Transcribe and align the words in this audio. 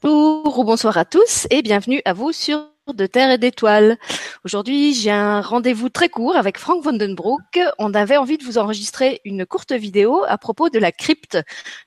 Bonjour 0.00 0.60
ou 0.60 0.62
bonsoir 0.62 0.96
à 0.96 1.04
tous 1.04 1.48
et 1.50 1.60
bienvenue 1.60 2.00
à 2.04 2.12
vous 2.12 2.30
sur 2.30 2.64
de 2.94 3.06
terre 3.06 3.30
et 3.30 3.38
d'étoiles. 3.38 3.98
Aujourd'hui, 4.44 4.94
j'ai 4.94 5.10
un 5.10 5.40
rendez-vous 5.40 5.88
très 5.88 6.08
court 6.08 6.36
avec 6.36 6.58
Frank 6.58 6.82
Vandenbroek. 6.82 7.58
On 7.78 7.92
avait 7.94 8.16
envie 8.16 8.38
de 8.38 8.44
vous 8.44 8.58
enregistrer 8.58 9.20
une 9.24 9.44
courte 9.44 9.72
vidéo 9.72 10.24
à 10.26 10.38
propos 10.38 10.70
de 10.70 10.78
la 10.78 10.92
crypte 10.92 11.38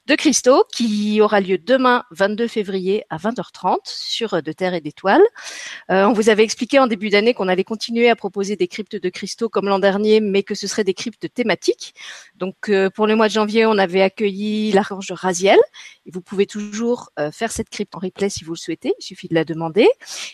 de 0.05 0.15
Christo 0.15 0.65
qui 0.71 1.19
aura 1.21 1.41
lieu 1.41 1.57
demain 1.57 2.03
22 2.11 2.47
février 2.47 3.03
à 3.09 3.17
20h30 3.17 3.77
sur 3.85 4.41
de 4.41 4.51
terre 4.51 4.73
et 4.73 4.81
d'étoiles. 4.81 5.23
Euh, 5.89 6.05
on 6.05 6.13
vous 6.13 6.29
avait 6.29 6.43
expliqué 6.43 6.77
en 6.79 6.87
début 6.87 7.09
d'année 7.09 7.33
qu'on 7.33 7.47
allait 7.47 7.63
continuer 7.63 8.09
à 8.09 8.15
proposer 8.15 8.55
des 8.55 8.67
cryptes 8.67 8.95
de 8.95 9.09
Christo 9.09 9.49
comme 9.49 9.67
l'an 9.67 9.79
dernier, 9.79 10.19
mais 10.19 10.43
que 10.43 10.55
ce 10.55 10.67
seraient 10.67 10.83
des 10.83 10.93
cryptes 10.93 11.33
thématiques. 11.33 11.95
Donc 12.35 12.69
euh, 12.69 12.89
pour 12.89 13.07
le 13.07 13.15
mois 13.15 13.27
de 13.27 13.33
janvier, 13.33 13.65
on 13.65 13.77
avait 13.77 14.01
accueilli 14.01 14.71
l'archange 14.71 15.11
Raziel. 15.11 15.59
Vous 16.11 16.21
pouvez 16.21 16.45
toujours 16.45 17.09
euh, 17.19 17.31
faire 17.31 17.51
cette 17.51 17.69
crypte 17.69 17.95
en 17.95 17.99
replay 17.99 18.29
si 18.29 18.43
vous 18.43 18.53
le 18.53 18.57
souhaitez. 18.57 18.93
Il 18.99 19.03
suffit 19.03 19.27
de 19.27 19.35
la 19.35 19.45
demander. 19.45 19.87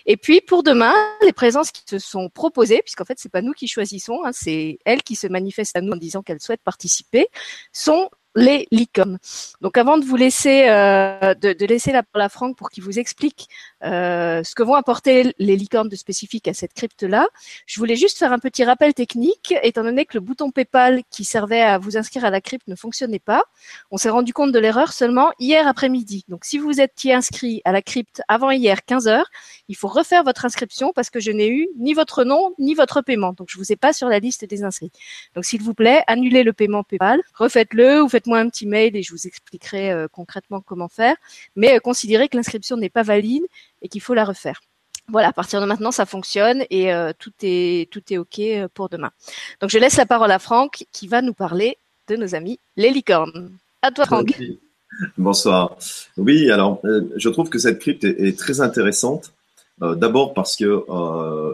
Et 0.06 0.18
puis 0.18 0.42
pour 0.42 0.57
demain, 0.62 0.94
les 1.22 1.34
présences 1.34 1.72
qui 1.72 1.84
se 1.88 2.00
sont 2.00 2.30
proposées, 2.30 2.82
puisqu'en 2.84 3.06
fait 3.06 3.18
c'est 3.20 3.32
pas 3.32 3.42
nous 3.42 3.54
qui 3.54 3.68
choisissons, 3.68 4.22
hein, 4.24 4.32
c'est 4.34 4.80
elles 4.86 5.04
qui 5.04 5.16
se 5.16 5.28
manifestent 5.28 5.76
à 5.76 5.82
nous 5.82 5.94
en 5.94 5.98
disant 5.98 6.22
qu'elles 6.22 6.42
souhaitent 6.42 6.64
participer, 6.64 7.28
sont 7.72 8.10
les 8.38 8.68
licornes. 8.72 9.18
Donc 9.62 9.78
avant 9.78 9.98
de 9.98 10.06
vous 10.06 10.16
laisser 10.16 10.70
euh, 10.70 11.34
de, 11.34 11.66
laisser 11.66 11.92
la 11.92 12.04
parole 12.04 12.26
à 12.26 12.30
Franck 12.30 12.56
pour 12.56 12.70
qu'il 12.70 12.84
vous 12.84 13.00
explique 13.00 13.48
euh, 13.84 14.44
ce 14.44 14.56
que 14.56 14.64
vont 14.64 14.74
apporter 14.74 15.34
les 15.38 15.56
licornes 15.56 15.90
de 15.90 15.96
spécifique 15.96 16.48
à 16.48 16.54
cette 16.54 16.74
crypte-là, 16.74 17.28
je 17.66 17.80
voulais 17.80 17.96
juste 17.96 18.18
faire 18.18 18.32
un 18.32 18.40
petit 18.40 18.64
rappel 18.64 18.94
technique, 18.94 19.54
étant 19.62 19.84
donné 19.84 20.06
que 20.06 20.18
le 20.18 20.22
bouton 20.22 20.52
PayPal 20.52 21.02
qui 21.10 21.24
servait 21.24 21.62
à 21.62 21.78
vous 21.78 21.98
inscrire 21.98 22.26
à 22.26 22.30
la 22.30 22.42
crypte 22.42 22.68
ne 22.68 22.76
fonctionnait 22.76 23.20
pas. 23.20 23.44
On 23.92 23.98
s'est 23.98 24.10
rendu 24.10 24.34
compte 24.34 24.52
de 24.52 24.60
l'erreur 24.60 24.94
seulement 24.94 25.32
hier 25.40 25.68
après-midi. 25.68 26.26
Donc 26.28 26.46
si 26.46 26.58
vous 26.58 26.82
étiez 26.82 27.14
inscrit 27.14 27.62
à 27.66 27.72
la 27.72 27.82
crypte 27.82 28.22
avant 28.28 28.52
hier 28.52 28.84
15 28.84 29.08
heures, 29.08 29.30
il 29.68 29.76
faut 29.76 29.88
refaire 29.88 30.24
votre 30.24 30.46
inscription 30.46 30.92
parce 30.94 31.10
que 31.10 31.20
je 31.20 31.32
n'ai 31.32 31.50
eu 31.50 31.68
ni 31.78 31.94
votre 31.94 32.24
nom 32.24 32.54
ni 32.58 32.74
votre 32.74 33.02
paiement. 33.02 33.34
Donc 33.34 33.50
je 33.52 33.58
vous 33.58 33.72
ai 33.72 33.76
pas 33.76 33.94
sur 33.94 34.10
la 34.10 34.20
liste 34.20 34.46
des 34.46 34.64
inscrits. 34.64 34.92
Donc 35.36 35.46
s'il 35.46 35.62
vous 35.62 35.74
plaît, 35.74 36.04
annulez 36.08 36.44
le 36.44 36.54
paiement 36.54 36.84
PayPal, 36.84 37.22
refaites-le 37.36 38.02
ou 38.02 38.10
faites-moi 38.10 38.40
un 38.40 38.50
petit 38.50 38.66
mail 38.66 38.96
et 38.96 39.04
je 39.04 39.12
vous 39.12 39.28
expliquerai 39.28 39.92
euh, 39.92 40.08
concrètement 40.12 40.62
comment 40.62 40.88
faire. 40.88 41.16
Mais 41.56 41.76
euh, 41.76 41.80
considérez 41.80 42.28
que 42.28 42.38
l'inscription 42.38 42.78
n'est 42.78 42.90
pas 42.90 43.04
valide 43.04 43.44
et 43.82 43.90
qu'il 43.90 44.02
faut 44.02 44.14
la 44.14 44.26
refaire. 44.26 44.62
Voilà, 45.10 45.30
à 45.30 45.34
partir 45.34 45.62
de 45.62 45.66
maintenant, 45.66 45.92
ça 45.92 46.06
fonctionne 46.06 46.66
et 46.70 46.94
euh, 46.94 47.14
tout 47.18 47.32
est 47.42 47.90
tout 47.92 48.02
est 48.12 48.18
ok 48.18 48.40
euh, 48.40 48.68
pour 48.74 48.90
demain. 48.90 49.12
Donc 49.62 49.70
je 49.70 49.78
laisse 49.78 49.96
la 49.96 50.06
parole 50.06 50.32
à 50.32 50.40
Franck 50.40 50.86
qui 50.92 51.08
va 51.08 51.22
nous 51.22 51.34
parler 51.34 51.78
de 52.10 52.18
nos 52.18 52.36
amis 52.36 52.60
les 52.76 52.92
licornes. 52.92 53.52
À 53.82 53.92
toi, 53.92 54.06
Franck. 54.06 54.38
Bonsoir. 55.18 55.78
Oui, 56.18 56.52
alors 56.52 56.82
euh, 56.84 57.02
je 57.16 57.30
trouve 57.30 57.50
que 57.50 57.58
cette 57.58 57.80
crypte 57.80 58.04
est, 58.04 58.38
très 58.38 58.60
intéressante. 58.62 59.32
D'abord 59.80 60.34
parce 60.34 60.56
que 60.56 60.84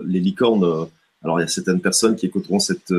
les 0.07 0.21
licornes, 0.21 0.87
alors 1.23 1.39
il 1.39 1.43
y 1.43 1.45
a 1.45 1.49
certaines 1.49 1.81
personnes 1.81 2.15
qui 2.15 2.25
écouteront 2.25 2.59
cette 2.59 2.93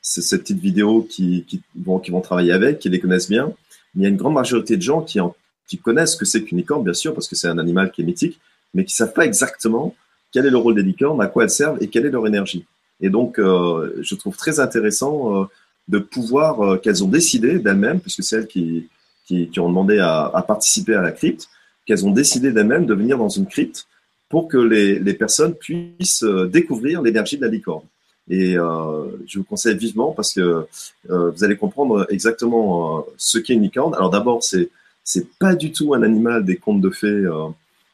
cette 0.00 0.40
petite 0.42 0.60
vidéo 0.60 1.06
qui, 1.08 1.44
qui 1.46 1.60
vont 1.76 1.98
qui 1.98 2.10
vont 2.10 2.22
travailler 2.22 2.52
avec, 2.52 2.78
qui 2.78 2.88
les 2.88 2.98
connaissent 2.98 3.28
bien. 3.28 3.52
Mais 3.94 4.00
il 4.00 4.02
y 4.04 4.06
a 4.06 4.08
une 4.08 4.16
grande 4.16 4.32
majorité 4.32 4.78
de 4.78 4.82
gens 4.82 5.02
qui 5.02 5.20
en 5.20 5.36
qui 5.66 5.78
connaissent 5.78 6.12
ce 6.12 6.16
que 6.16 6.24
c'est 6.24 6.42
qu'une 6.42 6.58
licorne, 6.58 6.84
bien 6.84 6.94
sûr, 6.94 7.14
parce 7.14 7.28
que 7.28 7.34
c'est 7.34 7.48
un 7.48 7.58
animal 7.58 7.90
qui 7.90 8.02
est 8.02 8.04
mythique, 8.04 8.40
mais 8.74 8.84
qui 8.84 8.94
savent 8.94 9.12
pas 9.12 9.24
exactement 9.24 9.94
quel 10.32 10.46
est 10.46 10.50
le 10.50 10.58
rôle 10.58 10.74
des 10.74 10.82
licornes, 10.82 11.20
à 11.22 11.26
quoi 11.26 11.44
elles 11.44 11.50
servent 11.50 11.78
et 11.80 11.88
quelle 11.88 12.06
est 12.06 12.10
leur 12.10 12.26
énergie. 12.26 12.64
Et 13.00 13.10
donc, 13.10 13.38
euh, 13.38 13.96
je 14.00 14.14
trouve 14.14 14.36
très 14.36 14.60
intéressant 14.60 15.42
euh, 15.42 15.44
de 15.88 15.98
pouvoir 15.98 16.60
euh, 16.60 16.76
qu'elles 16.76 17.04
ont 17.04 17.08
décidé 17.08 17.58
d'elles-mêmes, 17.58 18.00
puisque 18.00 18.22
c'est 18.22 18.36
elles 18.36 18.46
qui, 18.46 18.88
qui, 19.26 19.50
ont 19.58 19.68
demandé 19.68 19.98
à, 19.98 20.24
à, 20.26 20.42
participer 20.42 20.94
à 20.94 21.02
la 21.02 21.12
crypte, 21.12 21.48
qu'elles 21.84 22.06
ont 22.06 22.10
décidé 22.10 22.52
d'elles-mêmes 22.52 22.86
de 22.86 22.94
venir 22.94 23.18
dans 23.18 23.28
une 23.28 23.46
crypte 23.46 23.86
pour 24.28 24.48
que 24.48 24.56
les, 24.56 24.98
les 24.98 25.14
personnes 25.14 25.54
puissent 25.54 26.24
découvrir 26.50 27.00
l'énergie 27.02 27.36
de 27.36 27.42
la 27.42 27.48
licorne. 27.48 27.84
Et 28.28 28.54
je 28.54 29.38
vous 29.38 29.44
conseille 29.44 29.76
vivement 29.76 30.10
parce 30.10 30.32
que 30.34 30.66
vous 31.08 31.44
allez 31.44 31.56
comprendre 31.56 32.08
exactement 32.10 33.06
ce 33.16 33.38
qu'est 33.38 33.54
une 33.54 33.62
licorne. 33.62 33.94
Alors 33.94 34.10
d'abord, 34.10 34.42
c'est 34.42 34.68
c'est 35.06 35.28
pas 35.38 35.54
du 35.54 35.72
tout 35.72 35.94
un 35.94 36.02
animal 36.02 36.44
des 36.44 36.56
contes 36.56 36.82
de 36.82 36.90
fées 36.90 37.06
euh, 37.06 37.48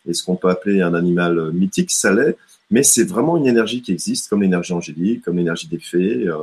et 0.08 0.14
ce 0.14 0.24
qu'on 0.24 0.34
peut 0.34 0.48
appeler 0.48 0.80
un 0.80 0.94
animal 0.94 1.52
mythique, 1.52 1.92
ça 1.92 2.12
l'est, 2.12 2.36
mais 2.70 2.82
c'est 2.82 3.04
vraiment 3.04 3.36
une 3.36 3.46
énergie 3.46 3.82
qui 3.82 3.92
existe, 3.92 4.28
comme 4.28 4.42
l'énergie 4.42 4.72
angélique, 4.72 5.22
comme 5.22 5.36
l'énergie 5.36 5.68
des 5.68 5.78
fées, 5.78 6.26
euh, 6.26 6.38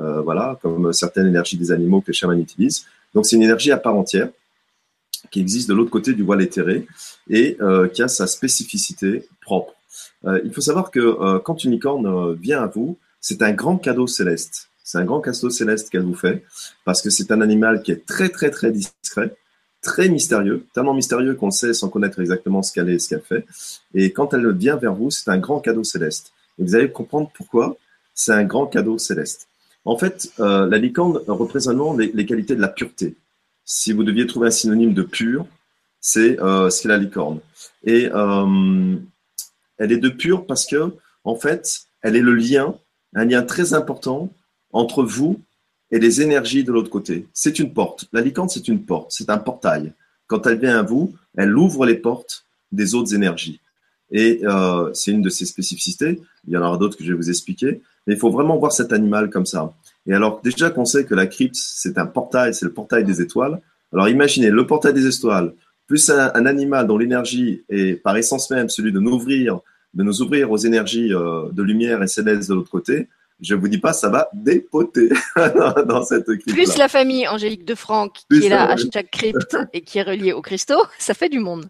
euh, 0.00 0.22
voilà, 0.22 0.58
comme 0.62 0.92
certaines 0.92 1.26
énergies 1.26 1.58
des 1.58 1.70
animaux 1.70 2.00
que 2.00 2.08
les 2.08 2.14
chamans 2.14 2.32
utilisent. 2.32 2.86
Donc 3.14 3.26
c'est 3.26 3.36
une 3.36 3.42
énergie 3.42 3.70
à 3.70 3.76
part 3.76 3.94
entière 3.94 4.30
qui 5.30 5.40
existe 5.40 5.68
de 5.68 5.74
l'autre 5.74 5.90
côté 5.90 6.14
du 6.14 6.22
voile 6.22 6.40
éthéré 6.40 6.86
et 7.28 7.56
qui 7.92 8.02
a 8.02 8.06
sa 8.06 8.26
spécificité 8.28 9.26
propre. 9.40 9.74
Il 10.44 10.52
faut 10.52 10.60
savoir 10.60 10.90
que 10.92 11.38
quand 11.38 11.64
une 11.64 11.72
licorne 11.72 12.34
vient 12.34 12.62
à 12.62 12.66
vous, 12.66 12.96
c'est 13.20 13.42
un 13.42 13.52
grand 13.52 13.76
cadeau 13.76 14.06
céleste. 14.06 14.68
C'est 14.84 14.98
un 14.98 15.04
grand 15.04 15.20
cadeau 15.20 15.50
céleste 15.50 15.90
qu'elle 15.90 16.02
vous 16.02 16.14
fait 16.14 16.44
parce 16.84 17.02
que 17.02 17.10
c'est 17.10 17.32
un 17.32 17.40
animal 17.40 17.82
qui 17.82 17.90
est 17.90 18.06
très 18.06 18.28
très 18.28 18.50
très 18.50 18.70
discret 18.70 19.34
très 19.86 20.08
mystérieux, 20.08 20.66
tellement 20.74 20.94
mystérieux 20.94 21.36
qu'on 21.36 21.52
sait 21.52 21.72
sans 21.72 21.88
connaître 21.88 22.18
exactement 22.20 22.60
ce 22.60 22.72
qu'elle 22.72 22.88
est 22.90 22.94
et 22.94 22.98
ce 22.98 23.08
qu'elle 23.08 23.22
fait. 23.22 23.46
Et 23.94 24.12
quand 24.12 24.34
elle 24.34 24.50
vient 24.52 24.74
vers 24.74 24.94
vous, 24.94 25.12
c'est 25.12 25.30
un 25.30 25.38
grand 25.38 25.60
cadeau 25.60 25.84
céleste. 25.84 26.32
Et 26.58 26.64
vous 26.64 26.74
allez 26.74 26.90
comprendre 26.90 27.30
pourquoi 27.32 27.76
c'est 28.12 28.32
un 28.32 28.42
grand 28.42 28.66
cadeau 28.66 28.98
céleste. 28.98 29.46
En 29.84 29.96
fait, 29.96 30.32
euh, 30.40 30.66
la 30.66 30.78
licorne 30.78 31.20
représente 31.28 31.98
les, 31.98 32.10
les, 32.12 32.26
qualités 32.26 32.56
de 32.56 32.60
la 32.60 32.66
pureté. 32.66 33.14
Si 33.64 33.92
vous 33.92 34.02
deviez 34.02 34.26
trouver 34.26 34.48
un 34.48 34.50
synonyme 34.50 34.92
de 34.92 35.04
pur, 35.04 35.46
c'est 36.00 36.40
euh, 36.40 36.68
ce 36.68 36.82
qu'est 36.82 36.88
la 36.88 36.98
licorne. 36.98 37.38
Et 37.84 38.10
euh, 38.12 38.96
elle 39.78 39.92
est 39.92 39.98
de 39.98 40.08
pur 40.08 40.46
parce 40.46 40.66
que, 40.66 40.94
en 41.22 41.36
fait, 41.36 41.82
elle 42.02 42.16
est 42.16 42.22
le 42.22 42.34
lien, 42.34 42.74
un 43.14 43.24
lien 43.24 43.42
très 43.44 43.72
important 43.72 44.32
entre 44.72 45.04
vous 45.04 45.40
et 45.90 45.98
les 45.98 46.20
énergies 46.20 46.64
de 46.64 46.72
l'autre 46.72 46.90
côté. 46.90 47.26
C'est 47.32 47.58
une 47.58 47.72
porte. 47.72 48.06
La 48.12 48.20
licorne, 48.20 48.48
c'est 48.48 48.68
une 48.68 48.84
porte, 48.84 49.12
c'est 49.12 49.30
un 49.30 49.38
portail. 49.38 49.92
Quand 50.26 50.46
elle 50.46 50.58
vient 50.58 50.78
à 50.78 50.82
vous, 50.82 51.14
elle 51.36 51.56
ouvre 51.56 51.86
les 51.86 51.94
portes 51.94 52.44
des 52.72 52.94
autres 52.94 53.14
énergies. 53.14 53.60
Et 54.10 54.40
euh, 54.44 54.92
c'est 54.94 55.10
une 55.10 55.22
de 55.22 55.28
ses 55.28 55.46
spécificités. 55.46 56.20
Il 56.46 56.52
y 56.52 56.56
en 56.56 56.62
aura 56.62 56.76
d'autres 56.76 56.96
que 56.96 57.04
je 57.04 57.10
vais 57.12 57.16
vous 57.16 57.30
expliquer. 57.30 57.80
Mais 58.06 58.14
il 58.14 58.18
faut 58.18 58.30
vraiment 58.30 58.56
voir 58.56 58.72
cet 58.72 58.92
animal 58.92 59.30
comme 59.30 59.46
ça. 59.46 59.74
Et 60.06 60.14
alors, 60.14 60.40
déjà 60.42 60.70
qu'on 60.70 60.84
sait 60.84 61.04
que 61.04 61.14
la 61.14 61.26
crypte, 61.26 61.56
c'est 61.56 61.98
un 61.98 62.06
portail, 62.06 62.54
c'est 62.54 62.64
le 62.64 62.72
portail 62.72 63.04
des 63.04 63.20
étoiles. 63.20 63.60
Alors, 63.92 64.08
imaginez 64.08 64.50
le 64.50 64.66
portail 64.66 64.92
des 64.92 65.06
étoiles, 65.06 65.54
plus 65.86 66.08
un, 66.10 66.30
un 66.34 66.46
animal 66.46 66.86
dont 66.86 66.98
l'énergie 66.98 67.64
est 67.68 67.94
par 68.02 68.16
essence 68.16 68.50
même 68.50 68.68
celui 68.68 68.92
de 68.92 69.00
nous 69.00 69.12
ouvrir, 69.12 69.60
de 69.94 70.02
nous 70.02 70.22
ouvrir 70.22 70.50
aux 70.50 70.56
énergies 70.56 71.12
euh, 71.12 71.50
de 71.50 71.62
lumière 71.62 72.02
et 72.02 72.06
céleste 72.06 72.48
de 72.48 72.54
l'autre 72.54 72.70
côté 72.70 73.08
je 73.40 73.54
vous 73.54 73.68
dis 73.68 73.78
pas, 73.78 73.92
ça 73.92 74.08
va 74.08 74.28
dépoter 74.32 75.10
dans 75.86 76.02
cette 76.04 76.24
crypte. 76.24 76.52
Plus 76.52 76.76
la 76.78 76.88
famille 76.88 77.28
Angélique 77.28 77.64
de 77.64 77.74
Franck 77.74 78.20
qui 78.30 78.46
est 78.46 78.48
là 78.48 78.70
à 78.70 78.76
chaque 78.76 79.10
crypte 79.10 79.56
et 79.72 79.82
qui 79.82 79.98
est 79.98 80.02
reliée 80.02 80.32
au 80.32 80.42
cristaux, 80.42 80.82
ça 80.98 81.14
fait 81.14 81.28
du 81.28 81.38
monde. 81.38 81.66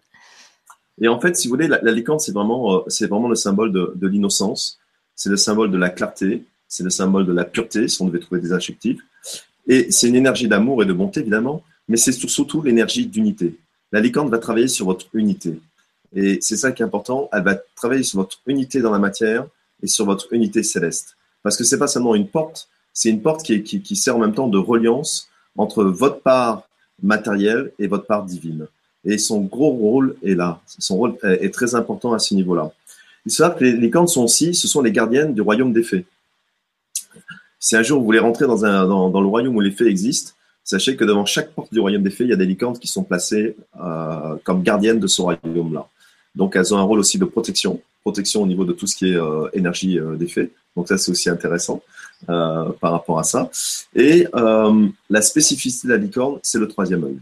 Et 0.99 1.07
en 1.07 1.19
fait, 1.19 1.35
si 1.35 1.47
vous 1.47 1.53
voulez, 1.53 1.67
la, 1.67 1.79
la 1.81 1.91
licorne, 1.91 2.19
c'est 2.19 2.31
vraiment, 2.31 2.77
euh, 2.77 2.79
c'est 2.87 3.07
vraiment 3.07 3.27
le 3.27 3.35
symbole 3.35 3.71
de, 3.71 3.93
de 3.95 4.07
l'innocence, 4.07 4.79
c'est 5.15 5.29
le 5.29 5.37
symbole 5.37 5.69
de 5.71 5.77
la 5.77 5.89
clarté, 5.89 6.43
c'est 6.67 6.83
le 6.83 6.89
symbole 6.89 7.25
de 7.25 7.33
la 7.33 7.45
pureté, 7.45 7.87
si 7.87 8.01
on 8.01 8.05
devait 8.05 8.19
trouver 8.19 8.41
des 8.41 8.53
adjectifs. 8.53 8.99
Et 9.67 9.91
c'est 9.91 10.07
une 10.07 10.15
énergie 10.15 10.47
d'amour 10.47 10.81
et 10.81 10.85
de 10.85 10.93
bonté, 10.93 11.19
évidemment, 11.19 11.63
mais 11.87 11.97
c'est 11.97 12.11
surtout 12.11 12.61
l'énergie 12.61 13.05
d'unité. 13.05 13.57
La 13.91 13.99
licorne 13.99 14.29
va 14.29 14.39
travailler 14.39 14.67
sur 14.67 14.85
votre 14.85 15.07
unité. 15.13 15.59
Et 16.15 16.39
c'est 16.41 16.55
ça 16.55 16.71
qui 16.71 16.81
est 16.81 16.85
important, 16.85 17.29
elle 17.33 17.43
va 17.43 17.55
travailler 17.75 18.03
sur 18.03 18.19
votre 18.19 18.39
unité 18.47 18.81
dans 18.81 18.91
la 18.91 18.99
matière 18.99 19.45
et 19.83 19.87
sur 19.87 20.05
votre 20.05 20.31
unité 20.33 20.63
céleste. 20.63 21.16
Parce 21.47 21.55
que 21.55 21.63
c'est 21.63 21.77
pas 21.77 21.87
seulement 21.87 22.13
une 22.13 22.27
porte, 22.27 22.67
c'est 22.91 23.09
une 23.09 23.21
porte 23.21 23.41
qui, 23.41 23.95
sert 23.95 24.17
en 24.17 24.19
même 24.19 24.33
temps 24.33 24.49
de 24.49 24.57
reliance 24.57 25.29
entre 25.55 25.85
votre 25.85 26.19
part 26.19 26.67
matérielle 27.01 27.71
et 27.79 27.87
votre 27.87 28.05
part 28.05 28.25
divine. 28.25 28.67
Et 29.05 29.17
son 29.17 29.39
gros 29.39 29.69
rôle 29.69 30.17
est 30.21 30.35
là. 30.35 30.59
Son 30.77 30.97
rôle 30.97 31.15
est, 31.23 31.53
très 31.53 31.73
important 31.73 32.11
à 32.11 32.19
ce 32.19 32.35
niveau-là. 32.35 32.69
Il 33.25 33.31
se 33.31 33.43
que 33.43 33.63
les, 33.63 33.77
les 33.77 33.89
cornes 33.89 34.09
sont 34.09 34.25
aussi, 34.25 34.53
ce 34.53 34.67
sont 34.67 34.81
les 34.81 34.91
gardiennes 34.91 35.33
du 35.33 35.39
royaume 35.39 35.71
des 35.71 35.83
fées. 35.83 36.05
Si 37.61 37.77
un 37.77 37.81
jour 37.81 37.99
vous 37.99 38.05
voulez 38.05 38.19
rentrer 38.19 38.45
dans, 38.45 38.65
un, 38.65 38.85
dans 38.85 39.21
le 39.21 39.27
royaume 39.27 39.55
où 39.55 39.61
les 39.61 39.71
fées 39.71 39.87
existent, 39.87 40.33
sachez 40.65 40.97
que 40.97 41.05
devant 41.05 41.25
chaque 41.25 41.53
porte 41.53 41.71
du 41.71 41.79
royaume 41.79 42.03
des 42.03 42.11
fées, 42.11 42.25
il 42.25 42.31
y 42.31 42.33
a 42.33 42.35
des 42.35 42.45
licornes 42.45 42.77
qui 42.77 42.89
sont 42.89 43.05
placées 43.05 43.55
euh, 43.81 44.35
comme 44.43 44.63
gardiennes 44.63 44.99
de 44.99 45.07
ce 45.07 45.21
royaume-là. 45.21 45.87
Donc 46.37 46.55
elles 46.55 46.71
ont 46.73 46.77
un 46.77 46.83
rôle 46.83 46.99
aussi 46.99 47.17
de 47.17 47.25
protection, 47.25 47.81
protection 48.01 48.43
au 48.43 48.47
niveau 48.47 48.63
de 48.63 48.71
tout 48.71 48.85
ce 48.85 48.95
qui 48.95 49.11
est 49.11 49.15
euh, 49.15 49.49
énergie 49.53 49.99
euh, 49.99 50.15
des 50.15 50.27
fées. 50.27 50.53
Donc 50.75 50.87
ça, 50.87 50.97
c'est 50.97 51.11
aussi 51.11 51.29
intéressant 51.29 51.81
euh, 52.29 52.69
par 52.79 52.91
rapport 52.91 53.17
à 53.17 53.23
ça. 53.23 53.49
Et 53.95 54.27
la 55.09 55.21
spécificité 55.21 55.87
de 55.87 55.93
la 55.93 55.97
licorne, 55.97 56.39
c'est 56.43 56.59
le 56.59 56.67
troisième 56.67 57.03
œil. 57.03 57.19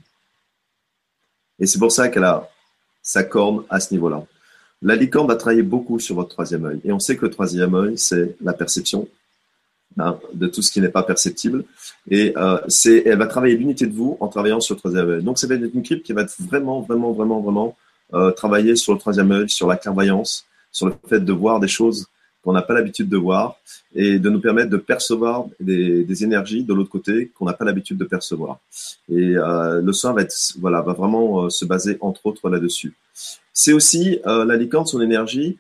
Et 1.59 1.65
c'est 1.65 1.79
pour 1.79 1.94
ça 1.94 2.09
qu'elle 2.09 2.25
a 2.25 2.50
sa 3.01 3.23
corne 3.23 3.63
à 3.69 3.79
ce 3.79 3.94
niveau-là. 3.94 4.25
La 4.81 4.97
licorne 4.97 5.27
va 5.27 5.38
travailler 5.38 5.63
beaucoup 5.63 6.00
sur 6.00 6.15
votre 6.15 6.31
troisième 6.31 6.65
œil. 6.65 6.81
Et 6.83 6.91
on 6.91 7.00
sait 7.00 7.15
que 7.15 7.25
le 7.25 7.31
troisième 7.31 7.73
œil, 7.75 7.97
c'est 7.97 8.35
la 8.41 8.51
perception 8.51 9.07
hein, 9.97 10.19
de 10.33 10.47
tout 10.47 10.62
ce 10.62 10.69
qui 10.69 10.81
n'est 10.81 10.89
pas 10.89 11.03
perceptible. 11.03 11.63
Et 12.12 12.33
elle 12.35 13.17
va 13.17 13.27
travailler 13.27 13.56
l'unité 13.56 13.88
de 13.88 13.94
vous 13.94 14.17
en 14.19 14.27
travaillant 14.27 14.59
sur 14.59 14.75
le 14.75 14.79
troisième 14.79 15.09
œil. 15.09 15.23
Donc, 15.23 15.39
ça 15.39 15.47
va 15.47 15.56
être 15.56 15.73
une 15.73 15.83
crypte 15.83 16.06
qui 16.06 16.12
va 16.12 16.23
être 16.23 16.35
vraiment, 16.41 16.81
vraiment, 16.81 17.13
vraiment, 17.13 17.39
vraiment 17.39 17.77
euh, 18.13 18.31
travailler 18.31 18.75
sur 18.75 18.93
le 18.93 18.99
troisième 18.99 19.31
œil, 19.31 19.49
sur 19.49 19.67
la 19.67 19.77
clairvoyance, 19.77 20.45
sur 20.71 20.87
le 20.87 20.93
fait 21.07 21.19
de 21.19 21.33
voir 21.33 21.59
des 21.59 21.67
choses 21.67 22.07
qu'on 22.43 22.53
n'a 22.53 22.61
pas 22.61 22.75
l'habitude 22.75 23.09
de 23.09 23.17
voir 23.17 23.57
et 23.95 24.19
de 24.19 24.29
nous 24.29 24.39
permettre 24.39 24.69
de 24.69 24.77
percevoir 24.77 25.45
des, 25.59 26.23
énergies 26.23 26.63
de 26.63 26.73
l'autre 26.73 26.91
côté 26.91 27.31
qu'on 27.33 27.45
n'a 27.45 27.53
pas 27.53 27.65
l'habitude 27.65 27.97
de 27.97 28.05
percevoir. 28.05 28.59
Et 29.09 29.35
euh, 29.35 29.81
le 29.81 29.93
soin 29.93 30.13
va 30.13 30.21
être, 30.21 30.35
voilà, 30.59 30.81
va 30.81 30.93
vraiment 30.93 31.45
euh, 31.45 31.49
se 31.49 31.65
baser 31.65 31.97
entre 32.01 32.25
autres 32.27 32.47
là-dessus. 32.49 32.93
C'est 33.53 33.73
aussi 33.73 34.19
la 34.25 34.57
licorne, 34.57 34.85
son 34.85 34.99
énergie. 34.99 35.57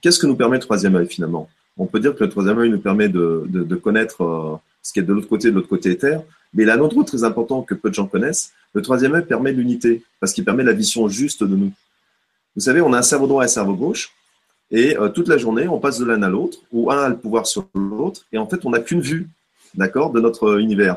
Qu'est-ce 0.00 0.18
que 0.18 0.26
nous 0.26 0.36
permet 0.36 0.56
le 0.56 0.62
troisième 0.62 0.96
œil 0.96 1.06
finalement? 1.06 1.50
On 1.76 1.84
peut 1.84 2.00
dire 2.00 2.16
que 2.16 2.24
le 2.24 2.30
troisième 2.30 2.58
œil 2.58 2.70
nous 2.70 2.80
permet 2.80 3.10
de, 3.10 3.44
de 3.46 3.76
connaître 3.76 4.58
ce 4.82 4.92
qui 4.92 5.00
est 5.00 5.02
de 5.02 5.12
l'autre 5.12 5.28
côté, 5.28 5.50
de 5.50 5.56
l'autre 5.56 5.68
côté 5.68 5.90
éther. 5.90 6.22
Mais 6.54 6.64
il 6.64 6.70
a 6.70 6.74
un 6.74 6.80
autre 6.80 7.02
très 7.04 7.24
important 7.24 7.62
que 7.62 7.74
peu 7.74 7.90
de 7.90 7.94
gens 7.94 8.06
connaissent. 8.06 8.52
Le 8.74 8.82
troisième 8.82 9.14
œil 9.14 9.24
permet 9.24 9.52
l'unité, 9.52 10.02
parce 10.18 10.32
qu'il 10.32 10.44
permet 10.44 10.64
la 10.64 10.72
vision 10.72 11.08
juste 11.08 11.44
de 11.44 11.56
nous. 11.56 11.72
Vous 12.56 12.62
savez, 12.62 12.80
on 12.80 12.92
a 12.92 12.98
un 12.98 13.02
cerveau 13.02 13.26
droit 13.26 13.42
et 13.42 13.46
un 13.46 13.48
cerveau 13.48 13.74
gauche, 13.74 14.12
et 14.72 14.96
euh, 14.96 15.08
toute 15.08 15.28
la 15.28 15.38
journée, 15.38 15.68
on 15.68 15.78
passe 15.78 15.98
de 15.98 16.04
l'un 16.04 16.22
à 16.22 16.28
l'autre, 16.28 16.58
ou 16.72 16.90
un 16.90 16.98
a 16.98 17.08
le 17.08 17.16
pouvoir 17.16 17.46
sur 17.46 17.66
l'autre, 17.74 18.26
et 18.32 18.38
en 18.38 18.46
fait, 18.46 18.64
on 18.64 18.70
n'a 18.70 18.80
qu'une 18.80 19.00
vue, 19.00 19.28
d'accord, 19.74 20.10
de 20.10 20.20
notre 20.20 20.58
univers. 20.60 20.96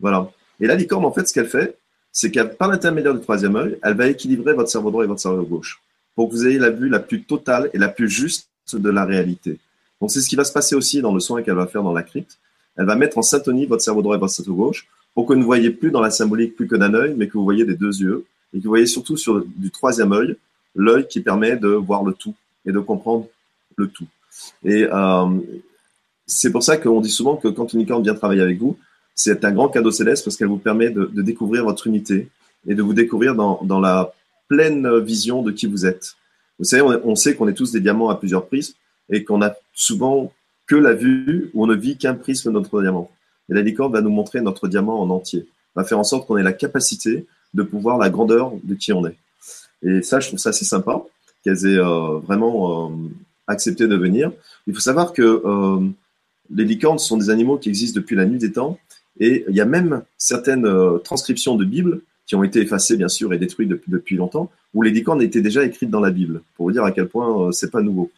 Voilà. 0.00 0.30
Et 0.60 0.66
la 0.66 0.74
licorne, 0.74 1.04
en 1.04 1.12
fait, 1.12 1.28
ce 1.28 1.34
qu'elle 1.34 1.48
fait, 1.48 1.76
c'est 2.12 2.30
qu'elle, 2.30 2.54
par 2.54 2.68
l'intermédiaire 2.68 3.14
du 3.14 3.20
troisième 3.20 3.56
œil, 3.56 3.78
elle 3.82 3.94
va 3.94 4.06
équilibrer 4.06 4.54
votre 4.54 4.70
cerveau 4.70 4.90
droit 4.90 5.04
et 5.04 5.06
votre 5.06 5.20
cerveau 5.20 5.42
gauche, 5.42 5.82
pour 6.14 6.28
que 6.28 6.34
vous 6.34 6.46
ayez 6.46 6.58
la 6.58 6.70
vue 6.70 6.88
la 6.88 7.00
plus 7.00 7.22
totale 7.22 7.70
et 7.74 7.78
la 7.78 7.88
plus 7.88 8.08
juste 8.08 8.48
de 8.72 8.88
la 8.88 9.04
réalité. 9.04 9.58
Donc, 10.00 10.10
c'est 10.10 10.20
ce 10.20 10.28
qui 10.28 10.36
va 10.36 10.44
se 10.44 10.52
passer 10.52 10.74
aussi 10.74 11.02
dans 11.02 11.12
le 11.12 11.20
soin 11.20 11.42
qu'elle 11.42 11.54
va 11.54 11.66
faire 11.66 11.82
dans 11.82 11.92
la 11.92 12.02
crypte 12.02 12.38
elle 12.76 12.86
va 12.86 12.96
mettre 12.96 13.18
en 13.18 13.22
syntonie 13.22 13.66
votre 13.66 13.82
cerveau 13.82 14.02
droit 14.02 14.16
et 14.16 14.18
votre 14.18 14.32
cerveau 14.32 14.54
gauche 14.54 14.86
pour 15.14 15.26
que 15.26 15.32
vous 15.32 15.38
ne 15.38 15.44
voyez 15.44 15.70
plus 15.70 15.90
dans 15.90 16.00
la 16.00 16.10
symbolique 16.10 16.56
plus 16.56 16.66
que 16.66 16.76
d'un 16.76 16.94
œil, 16.94 17.14
mais 17.16 17.28
que 17.28 17.34
vous 17.34 17.44
voyez 17.44 17.64
des 17.64 17.76
deux 17.76 18.00
yeux 18.00 18.24
et 18.52 18.58
que 18.58 18.64
vous 18.64 18.70
voyez 18.70 18.86
surtout 18.86 19.16
sur 19.16 19.44
du 19.44 19.70
troisième 19.70 20.12
œil, 20.12 20.36
l'œil 20.74 21.06
qui 21.08 21.20
permet 21.20 21.56
de 21.56 21.68
voir 21.68 22.04
le 22.04 22.12
tout 22.12 22.34
et 22.66 22.72
de 22.72 22.78
comprendre 22.80 23.26
le 23.76 23.88
tout. 23.88 24.06
Et 24.64 24.86
euh, 24.90 25.26
c'est 26.26 26.50
pour 26.50 26.62
ça 26.62 26.76
qu'on 26.76 27.00
dit 27.00 27.10
souvent 27.10 27.36
que 27.36 27.48
quand 27.48 27.72
une 27.72 27.80
licorne 27.80 28.02
vient 28.02 28.14
travailler 28.14 28.42
avec 28.42 28.58
vous, 28.58 28.76
c'est 29.14 29.44
un 29.44 29.52
grand 29.52 29.68
cadeau 29.68 29.90
céleste 29.90 30.24
parce 30.24 30.36
qu'elle 30.36 30.48
vous 30.48 30.58
permet 30.58 30.90
de, 30.90 31.06
découvrir 31.22 31.64
votre 31.64 31.86
unité 31.86 32.28
et 32.66 32.74
de 32.74 32.82
vous 32.82 32.94
découvrir 32.94 33.34
dans, 33.34 33.60
dans, 33.62 33.80
la 33.80 34.12
pleine 34.48 34.98
vision 34.98 35.42
de 35.42 35.52
qui 35.52 35.66
vous 35.66 35.86
êtes. 35.86 36.16
Vous 36.58 36.64
savez, 36.64 36.82
on, 36.82 37.10
on 37.10 37.14
sait 37.14 37.36
qu'on 37.36 37.46
est 37.46 37.54
tous 37.54 37.70
des 37.70 37.80
diamants 37.80 38.08
à 38.08 38.16
plusieurs 38.16 38.46
prises 38.46 38.74
et 39.10 39.22
qu'on 39.22 39.42
a 39.42 39.54
souvent 39.72 40.32
que 40.66 40.74
la 40.74 40.94
vue 40.94 41.50
où 41.54 41.64
on 41.64 41.66
ne 41.66 41.74
vit 41.74 41.96
qu'un 41.96 42.14
prisme 42.14 42.48
de 42.48 42.54
notre 42.54 42.80
diamant. 42.82 43.10
Et 43.50 43.54
la 43.54 43.62
licorne 43.62 43.92
va 43.92 44.00
nous 44.00 44.10
montrer 44.10 44.40
notre 44.40 44.68
diamant 44.68 45.00
en 45.00 45.10
entier, 45.10 45.46
va 45.74 45.84
faire 45.84 45.98
en 45.98 46.04
sorte 46.04 46.26
qu'on 46.26 46.36
ait 46.36 46.42
la 46.42 46.52
capacité 46.52 47.26
de 47.52 47.62
pouvoir 47.62 47.98
la 47.98 48.10
grandeur 48.10 48.52
de 48.62 48.74
qui 48.74 48.92
on 48.92 49.06
est. 49.06 49.16
Et 49.82 50.02
ça, 50.02 50.20
je 50.20 50.28
trouve 50.28 50.38
ça 50.38 50.50
assez 50.50 50.64
sympa 50.64 51.02
qu'elles 51.44 51.66
aient 51.66 51.78
euh, 51.78 52.18
vraiment 52.18 52.90
euh, 52.90 52.94
accepté 53.46 53.86
de 53.86 53.96
venir. 53.96 54.32
Il 54.66 54.74
faut 54.74 54.80
savoir 54.80 55.12
que 55.12 55.22
euh, 55.22 55.86
les 56.50 56.64
licornes 56.64 56.98
sont 56.98 57.16
des 57.16 57.30
animaux 57.30 57.58
qui 57.58 57.68
existent 57.68 58.00
depuis 58.00 58.16
la 58.16 58.24
nuit 58.24 58.38
des 58.38 58.52
temps, 58.52 58.78
et 59.20 59.44
il 59.48 59.54
y 59.54 59.60
a 59.60 59.66
même 59.66 60.02
certaines 60.18 60.66
transcriptions 61.04 61.54
de 61.54 61.64
Bible 61.64 62.00
qui 62.26 62.34
ont 62.34 62.42
été 62.42 62.60
effacées 62.60 62.96
bien 62.96 63.08
sûr 63.08 63.32
et 63.32 63.38
détruites 63.38 63.68
depuis, 63.68 63.92
depuis 63.92 64.16
longtemps, 64.16 64.50
où 64.72 64.82
les 64.82 64.90
licornes 64.90 65.22
étaient 65.22 65.42
déjà 65.42 65.62
écrites 65.62 65.90
dans 65.90 66.00
la 66.00 66.10
Bible, 66.10 66.42
pour 66.56 66.66
vous 66.66 66.72
dire 66.72 66.82
à 66.82 66.90
quel 66.90 67.06
point 67.06 67.52
c'est 67.52 67.70
pas 67.70 67.80
nouveau. 67.80 68.10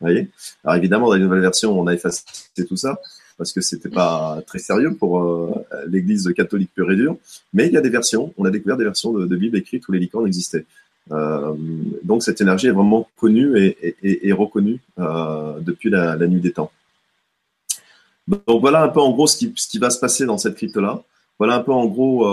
Voyez? 0.00 0.28
Alors 0.62 0.76
évidemment, 0.76 1.08
dans 1.08 1.14
les 1.14 1.22
nouvelles 1.22 1.40
versions, 1.40 1.78
on 1.78 1.88
a 1.88 1.94
effacé 1.94 2.22
tout 2.68 2.76
ça 2.76 3.00
parce 3.36 3.52
que 3.52 3.60
c'était 3.60 3.88
pas 3.88 4.40
très 4.46 4.58
sérieux 4.58 4.94
pour 4.94 5.22
euh, 5.22 5.50
l'Église 5.88 6.32
catholique 6.36 6.70
pure 6.74 6.90
et 6.90 6.96
dure. 6.96 7.16
Mais 7.52 7.66
il 7.66 7.72
y 7.72 7.76
a 7.76 7.80
des 7.80 7.90
versions, 7.90 8.32
on 8.38 8.44
a 8.44 8.50
découvert 8.50 8.76
des 8.76 8.84
versions 8.84 9.12
de, 9.12 9.36
Bible 9.36 9.56
écrites 9.56 9.86
où 9.88 9.92
les 9.92 9.98
licornes 9.98 10.26
existaient. 10.26 10.66
Euh, 11.12 11.52
donc 12.02 12.22
cette 12.22 12.40
énergie 12.40 12.68
est 12.68 12.72
vraiment 12.72 13.08
connue 13.18 13.58
et, 14.02 14.32
reconnue 14.32 14.80
euh, 14.98 15.58
depuis 15.60 15.90
la, 15.90 16.16
nuit 16.26 16.40
des 16.40 16.52
temps. 16.52 16.70
Donc 18.26 18.60
voilà 18.60 18.82
un 18.82 18.88
peu 18.88 19.00
en 19.00 19.10
gros 19.10 19.26
ce 19.26 19.36
qui, 19.36 19.52
ce 19.56 19.68
qui 19.68 19.78
va 19.78 19.90
se 19.90 19.98
passer 19.98 20.24
dans 20.24 20.38
cette 20.38 20.54
crypte-là. 20.54 21.02
Voilà 21.38 21.56
un 21.56 21.60
peu 21.60 21.72
en 21.72 21.86
gros, 21.86 22.24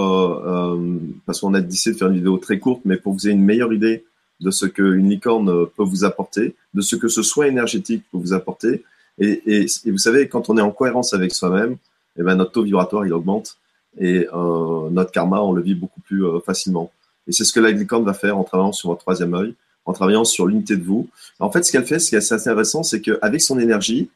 parce 1.26 1.42
qu'on 1.42 1.56
a 1.56 1.62
décidé 1.62 1.96
de 1.96 1.98
faire 1.98 2.10
une 2.10 2.18
vidéo 2.18 2.38
très 2.38 2.60
courte, 2.60 2.82
mais 2.86 2.98
pour 2.98 3.14
vous 3.14 3.28
ayez 3.28 3.36
une 3.36 3.44
meilleure 3.44 3.74
idée 3.74 4.06
de 4.40 4.52
ce 4.52 4.68
qu'une 4.68 5.10
licorne 5.10 5.66
peut 5.76 5.84
vous 5.84 6.06
apporter, 6.06 6.56
de 6.76 6.82
ce 6.82 6.96
que 6.96 7.08
ce 7.08 7.24
soin 7.24 7.48
énergétique 7.48 8.04
peut 8.12 8.20
vous 8.20 8.34
apporter. 8.34 8.84
Et, 9.22 9.68
vous 9.86 10.00
savez, 10.00 10.28
quand 10.28 10.50
on 10.50 10.58
est 10.58 10.62
en 10.62 10.72
cohérence 10.72 11.14
avec 11.14 11.34
soi-même, 11.34 11.78
eh 12.18 12.24
ben, 12.24 12.36
notre 12.36 12.52
taux 12.52 12.64
vibratoire, 12.64 13.06
il 13.06 13.14
augmente 13.14 13.58
et 14.00 14.28
euh, 14.34 14.90
notre 14.90 15.12
karma, 15.12 15.42
on 15.42 15.54
le 15.54 15.62
vit 15.62 15.76
beaucoup 15.76 16.02
plus 16.02 16.26
euh, 16.26 16.40
facilement. 16.40 16.92
Et 17.28 17.32
c'est 17.32 17.44
ce 17.44 17.54
que 17.54 17.60
la 17.60 17.72
licorne 17.72 18.04
va 18.04 18.14
faire 18.14 18.38
en 18.38 18.44
travaillant 18.44 18.72
sur 18.72 18.90
votre 18.90 19.02
troisième 19.02 19.34
œil, 19.36 19.54
en 19.86 19.94
travaillant 19.94 20.24
sur 20.24 20.48
l'unité 20.48 20.76
de 20.76 20.84
vous. 20.84 21.08
En 21.40 21.52
fait, 21.52 21.64
ce 21.64 21.72
qu'elle 21.72 21.86
fait, 21.86 22.00
ce 22.00 22.10
qui 22.10 22.16
est 22.16 22.20
assez 22.20 22.34
intéressant, 22.34 22.84
c'est 22.84 23.00
qu'avec 23.00 23.42
son 23.42 23.60
énergie, 23.60 24.10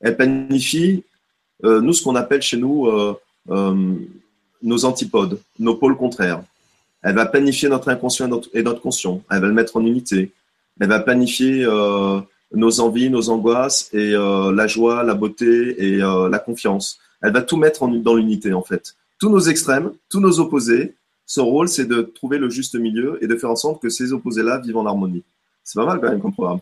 elle 0.00 0.16
planifie, 0.16 1.02
euh, 1.64 1.80
nous, 1.80 1.92
ce 1.92 2.02
qu'on 2.04 2.14
appelle 2.14 2.42
chez 2.42 2.56
nous 2.56 2.88
nos 4.64 4.84
antipodes, 4.84 5.40
nos 5.58 5.74
pôles 5.74 5.96
contraires. 5.96 6.40
Elle 7.02 7.16
va 7.16 7.26
planifier 7.26 7.68
notre 7.68 7.88
inconscient 7.88 8.30
et 8.54 8.62
notre, 8.62 8.80
conscient. 8.80 9.20
Elle 9.28 9.40
va 9.40 9.48
le 9.48 9.54
mettre 9.54 9.76
en 9.76 9.84
unité. 9.84 10.30
Elle 10.78 10.88
va 10.88 11.00
planifier 11.00 11.66
nos 12.54 12.80
envies, 12.80 13.10
nos 13.10 13.30
angoisses 13.30 13.88
et 13.92 14.14
euh, 14.14 14.52
la 14.52 14.66
joie, 14.66 15.02
la 15.02 15.14
beauté 15.14 15.74
et 15.78 16.02
euh, 16.02 16.28
la 16.28 16.38
confiance. 16.38 16.98
Elle 17.20 17.32
va 17.32 17.42
tout 17.42 17.56
mettre 17.56 17.86
dans 17.86 18.14
l'unité 18.14 18.52
en 18.52 18.62
fait. 18.62 18.94
Tous 19.18 19.30
nos 19.30 19.40
extrêmes, 19.40 19.92
tous 20.08 20.20
nos 20.20 20.40
opposés. 20.40 20.94
Son 21.26 21.46
rôle, 21.46 21.68
c'est 21.68 21.86
de 21.86 22.02
trouver 22.02 22.38
le 22.38 22.50
juste 22.50 22.74
milieu 22.74 23.18
et 23.22 23.26
de 23.26 23.36
faire 23.36 23.50
en 23.50 23.56
sorte 23.56 23.80
que 23.80 23.88
ces 23.88 24.12
opposés-là 24.12 24.58
vivent 24.58 24.76
en 24.76 24.86
harmonie. 24.86 25.22
C'est 25.64 25.78
pas 25.78 25.86
mal 25.86 26.00
quand 26.00 26.08
même 26.08 26.20
comme 26.20 26.32
programme 26.32 26.60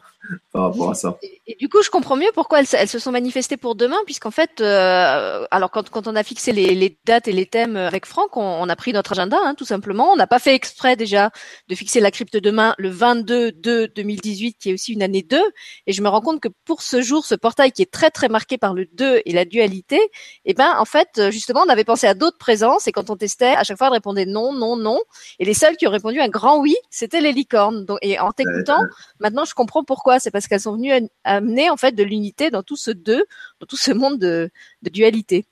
par 0.52 0.64
rapport 0.64 0.90
à 0.90 0.94
ça. 0.94 1.18
Et, 1.46 1.56
du 1.58 1.68
coup, 1.68 1.82
je 1.82 1.90
comprends 1.90 2.16
mieux 2.16 2.30
pourquoi 2.34 2.60
elles, 2.60 2.66
elles 2.72 2.88
se 2.88 2.98
sont 2.98 3.12
manifestées 3.12 3.56
pour 3.56 3.74
demain, 3.74 3.96
puisqu'en 4.04 4.30
fait, 4.30 4.60
euh, 4.60 5.46
alors 5.50 5.70
quand, 5.70 5.88
quand 5.90 6.06
on 6.06 6.16
a 6.16 6.22
fixé 6.22 6.52
les, 6.52 6.74
les, 6.74 6.98
dates 7.04 7.28
et 7.28 7.32
les 7.32 7.46
thèmes 7.46 7.76
avec 7.76 8.06
Franck, 8.06 8.36
on, 8.36 8.42
on 8.42 8.68
a 8.68 8.76
pris 8.76 8.92
notre 8.92 9.12
agenda, 9.12 9.38
hein, 9.42 9.54
tout 9.54 9.64
simplement. 9.64 10.12
On 10.12 10.16
n'a 10.16 10.26
pas 10.26 10.38
fait 10.38 10.54
exprès 10.54 10.96
déjà 10.96 11.30
de 11.68 11.74
fixer 11.74 12.00
la 12.00 12.10
crypte 12.10 12.36
demain 12.36 12.74
le 12.78 12.90
22 12.90 13.52
2 13.52 13.88
2018, 13.88 14.58
qui 14.58 14.70
est 14.70 14.74
aussi 14.74 14.92
une 14.92 15.02
année 15.02 15.22
2. 15.22 15.40
Et 15.86 15.92
je 15.92 16.02
me 16.02 16.08
rends 16.08 16.20
compte 16.20 16.40
que 16.40 16.48
pour 16.64 16.82
ce 16.82 17.00
jour, 17.02 17.24
ce 17.24 17.34
portail 17.34 17.72
qui 17.72 17.82
est 17.82 17.90
très 17.90 18.10
très 18.10 18.28
marqué 18.28 18.58
par 18.58 18.74
le 18.74 18.86
2 18.92 19.22
et 19.24 19.32
la 19.32 19.44
dualité, 19.44 20.00
eh 20.44 20.54
ben 20.54 20.74
en 20.78 20.84
fait, 20.84 21.30
justement, 21.30 21.62
on 21.66 21.68
avait 21.68 21.84
pensé 21.84 22.06
à 22.06 22.14
d'autres 22.14 22.38
présences. 22.38 22.86
Et 22.86 22.92
quand 22.92 23.10
on 23.10 23.16
testait, 23.16 23.54
à 23.54 23.64
chaque 23.64 23.78
fois, 23.78 23.88
elle 23.88 23.94
répondait 23.94 24.26
non, 24.26 24.52
non, 24.52 24.76
non. 24.76 25.00
Et 25.38 25.44
les 25.44 25.54
seuls 25.54 25.76
qui 25.76 25.86
ont 25.86 25.90
répondu 25.90 26.20
un 26.20 26.28
grand 26.28 26.60
oui, 26.60 26.76
c'était 26.90 27.20
les 27.20 27.32
licornes. 27.32 27.84
Donc, 27.84 27.98
et 28.02 28.18
en 28.18 28.32
t'écoutant, 28.32 28.80
maintenant 29.18 29.44
je 29.44 29.54
comprends 29.54 29.84
pourquoi. 29.84 30.18
C'est 30.18 30.30
parce 30.30 30.46
qu'elles 30.46 30.60
sont 30.60 30.76
venues 30.76 31.08
amener 31.24 31.70
en 31.70 31.76
fait 31.76 31.92
de 31.92 32.02
l'unité 32.02 32.50
dans 32.50 32.62
tout 32.62 32.76
ce 32.76 32.90
deux, 32.90 33.24
dans 33.60 33.66
tout 33.66 33.76
ce 33.76 33.92
monde 33.92 34.18
de, 34.18 34.50
dualité. 34.82 35.46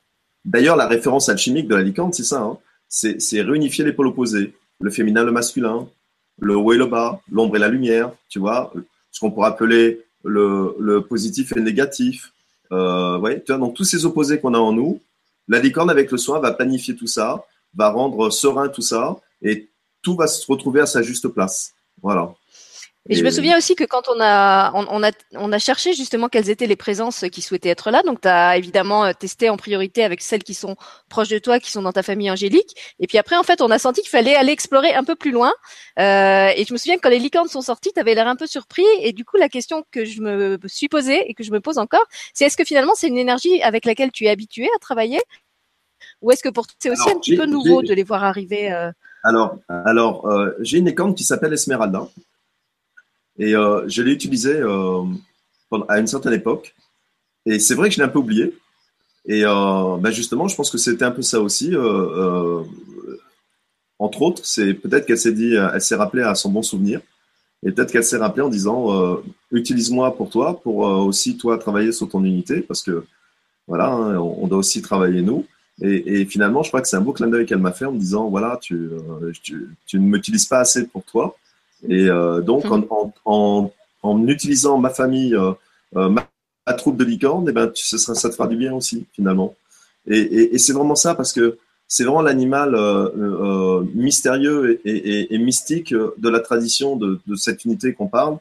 D'ailleurs, 0.45 0.77
la 0.77 0.87
référence 0.87 1.29
alchimique 1.29 1.69
de 1.69 1.75
la 1.75 1.83
licorne, 1.83 2.13
c'est 2.13 2.25
ça. 2.25 2.41
Hein. 2.41 2.59
C'est 2.89 3.43
réunifier 3.43 3.85
les 3.85 3.93
pôles 3.93 4.07
opposés, 4.07 4.55
le 4.81 4.91
féminin, 4.91 5.25
le 5.25 5.33
masculin, 5.33 5.89
le 6.39 6.57
haut 6.57 6.73
et 6.73 6.79
le 6.79 6.87
bas, 6.87 7.21
l'ombre 7.31 7.57
et 7.57 7.59
la 7.59 7.69
lumière, 7.69 8.13
tu 8.29 8.39
vois, 8.39 8.73
ce 9.11 9.21
qu'on 9.21 9.31
pourrait 9.31 9.49
appeler 9.49 10.05
le, 10.25 11.01
positif 11.01 11.53
et 11.53 11.57
le 11.57 11.63
négatif. 11.63 12.33
Euh, 12.73 13.19
tu 13.45 13.53
vois, 13.53 13.59
donc 13.59 13.75
tous 13.75 13.85
ces 13.85 14.07
opposés 14.07 14.41
qu'on 14.41 14.55
a 14.55 14.59
en 14.59 14.73
nous, 14.73 15.01
la 15.49 15.59
licorne 15.59 15.91
avec 15.91 16.11
le 16.11 16.19
soin 16.19 16.39
va 16.41 16.53
planifier 16.53 16.95
tout 16.95 17.07
ça, 17.07 17.45
va 17.75 17.91
rendre 17.91 18.31
serein 18.31 18.69
tout 18.69 18.83
ça, 18.83 19.17
et 19.43 19.69
tout 20.03 20.15
va 20.17 20.27
se 20.27 20.47
retrouver 20.51 20.81
à 20.81 20.87
sa 20.87 21.03
juste 21.03 21.29
place. 21.29 21.75
Voilà. 22.03 22.35
Et, 23.09 23.15
je 23.15 23.25
me 23.25 23.31
souviens 23.31 23.57
aussi 23.57 23.75
que 23.75 23.85
quand 23.85 24.03
on 24.09 24.21
a, 24.21 24.71
on, 24.75 25.03
a, 25.03 25.11
on 25.33 25.53
a 25.53 25.59
cherché 25.59 25.95
justement 25.95 26.29
quelles 26.29 26.51
étaient 26.51 26.67
les 26.67 26.77
présences 26.77 27.25
qui 27.33 27.41
souhaitaient 27.41 27.71
être 27.71 27.91
là. 27.91 28.03
Donc, 28.03 28.21
tu 28.21 28.29
as 28.29 28.57
évidemment 28.57 29.05
euh, 29.07 29.13
testé 29.13 29.49
en 29.49 29.57
priorité 29.57 30.05
avec 30.05 30.21
celles 30.21 30.43
qui 30.43 30.55
sont 30.55 30.77
proches 31.09 31.29
de 31.29 31.39
toi, 31.39 31.59
qui 31.59 31.71
sont 31.71 31.83
dans 31.83 31.93
ta 31.93 32.03
famille 32.03 32.31
angélique. 32.31 32.75
Et 32.99 33.07
puis 33.07 33.17
après, 33.19 33.37
en 33.37 33.43
fait, 33.43 33.63
on 33.63 33.71
a 33.71 33.79
senti 33.79 34.03
qu'il 34.03 34.11
fallait 34.11 34.35
aller 34.35 34.53
explorer 34.53 34.95
un 34.95 35.05
peu 35.05 35.17
plus 35.17 35.31
loin. 35.31 35.53
Euh, 35.99 36.51
et 36.55 36.65
je 36.65 36.73
me 36.73 36.79
souviens 36.79 36.97
que 36.97 37.03
quand 37.03 37.09
les 37.09 37.19
licornes 37.19 37.49
sont 37.49 37.63
sorties, 37.63 37.93
tu 37.95 38.01
avais 38.01 38.15
l'air 38.15 38.29
un 38.29 38.37
peu 38.37 38.47
surpris. 38.47 38.87
Et 39.01 39.13
du 39.13 39.25
coup, 39.25 39.39
la 39.39 39.49
question 39.49 39.85
que 39.91 40.05
je 40.05 40.21
me 40.21 40.59
suis 40.67 40.89
posée 40.89 41.31
et 41.31 41.35
que 41.35 41.43
je 41.43 41.51
me 41.51 41.61
pose 41.61 41.79
encore, 41.79 42.05
c'est 42.35 42.45
est-ce 42.45 42.57
que 42.57 42.65
finalement, 42.65 42.93
c'est 42.95 43.09
une 43.09 43.19
énergie 43.19 43.63
avec 43.63 43.87
laquelle 43.87 44.13
tu 44.13 44.25
es 44.25 44.31
habitué 44.31 44.69
à 44.77 44.79
travailler? 44.79 45.21
Ou 46.21 46.31
est-ce 46.33 46.43
que 46.43 46.49
pour 46.49 46.67
c'est 46.79 46.91
aussi 46.91 47.11
un 47.11 47.19
petit 47.19 47.37
peu 47.37 47.47
nouveau 47.47 47.83
de 47.83 47.95
les 47.95 48.03
voir 48.03 48.25
arriver 48.25 48.73
euh... 48.73 48.91
Alors, 49.25 49.59
alors 49.69 50.27
euh, 50.27 50.55
j'ai 50.61 50.79
une 50.79 50.87
licorne 50.87 51.15
qui 51.15 51.25
s'appelle 51.25 51.53
Esmeralda. 51.53 52.09
Et 53.39 53.55
euh, 53.55 53.87
je 53.89 54.03
l'ai 54.03 54.13
utilisé 54.13 54.55
euh, 54.55 55.05
à 55.89 55.99
une 55.99 56.07
certaine 56.07 56.33
époque. 56.33 56.75
Et 57.47 57.59
c'est 57.59 57.75
vrai 57.75 57.89
que 57.89 57.95
je 57.95 58.01
l'ai 58.01 58.05
un 58.05 58.09
peu 58.09 58.19
oublié. 58.19 58.55
Et 59.27 59.43
ben 59.43 60.11
justement, 60.11 60.49
je 60.49 60.57
pense 60.57 60.71
que 60.71 60.79
c'était 60.79 61.05
un 61.05 61.11
peu 61.11 61.21
ça 61.21 61.39
aussi. 61.41 61.75
entre 63.99 64.23
autres, 64.23 64.41
c'est 64.47 64.73
peut-être 64.73 65.05
qu'elle 65.05 65.19
s'est 65.19 65.33
dit, 65.33 65.55
elle 65.55 65.83
s'est 65.83 65.97
rappelée 65.97 66.23
à 66.23 66.35
son 66.35 66.51
bon 66.51 66.63
souvenir. 66.63 67.03
Et 67.63 67.73
peut-être 67.73 67.93
qu'elle 67.93 68.05
s'est 68.05 68.17
rappelée 68.17 68.43
en 68.43 68.49
disant 68.49 69.21
utilise-moi 69.51 70.17
pour 70.17 70.31
toi, 70.31 70.61
pour 70.63 70.79
aussi 70.79 71.37
toi 71.37 71.59
travailler 71.59 71.93
sur 71.93 72.09
ton 72.09 72.25
unité, 72.25 72.63
parce 72.63 72.83
que 72.83 73.05
voilà, 73.67 73.91
hein, 73.91 74.17
on, 74.17 74.47
doit 74.47 74.59
aussi 74.59 74.81
travailler 74.81 75.21
nous. 75.21 75.45
Et, 75.83 76.21
et, 76.21 76.25
finalement, 76.25 76.63
je 76.63 76.69
crois 76.69 76.81
que 76.81 76.89
c'est 76.89 76.97
un 76.97 77.03
beau 77.03 77.13
clin 77.13 77.29
d'œil 77.29 77.45
qu'elle 77.45 77.59
m'a 77.59 77.73
fait 77.73 77.85
en 77.85 77.93
me 77.93 77.99
disant 77.99 78.31
voilà, 78.31 78.59
tu, 78.63 78.89
tu, 79.43 79.69
tu 79.87 80.01
ne 80.01 80.07
m'utilises 80.07 80.47
pas 80.47 80.61
assez 80.61 80.87
pour 80.87 81.05
toi, 81.05 81.37
Et 81.89 82.07
donc, 82.45 82.65
mmh. 82.65 82.87
en, 82.91 83.13
en, 83.25 83.73
en, 84.03 84.27
utilisant 84.27 84.79
ma 84.79 84.91
famille, 84.91 85.37
ma, 85.95 86.27
troupe 86.77 86.97
de 86.97 87.05
licorne, 87.05 87.47
eh 87.49 87.53
ben, 87.53 87.71
ça, 87.75 88.15
ça 88.15 88.29
te 88.29 88.35
fera 88.35 88.49
du 88.49 88.57
bien 88.57 88.75
aussi, 88.75 89.07
finalement. 89.13 89.55
Et, 90.07 90.19
et, 90.19 90.55
et 90.55 90.59
c'est 90.59 90.73
vraiment 90.73 90.95
ça, 90.95 91.15
parce 91.15 91.33
que 91.33 91.59
c'est 91.89 92.05
vraiment 92.05 92.21
l'animal 92.21 92.75
euh, 92.75 93.09
euh, 93.17 93.85
mystérieux 93.95 94.81
et, 94.85 94.91
et, 94.91 95.35
et, 95.35 95.39
mystique 95.39 95.95
de 95.95 96.29
la 96.29 96.41
tradition 96.41 96.97
de, 96.97 97.19
de 97.27 97.35
cette 97.35 97.65
unité 97.65 97.95
qu'on 97.95 98.09
parle. 98.09 98.37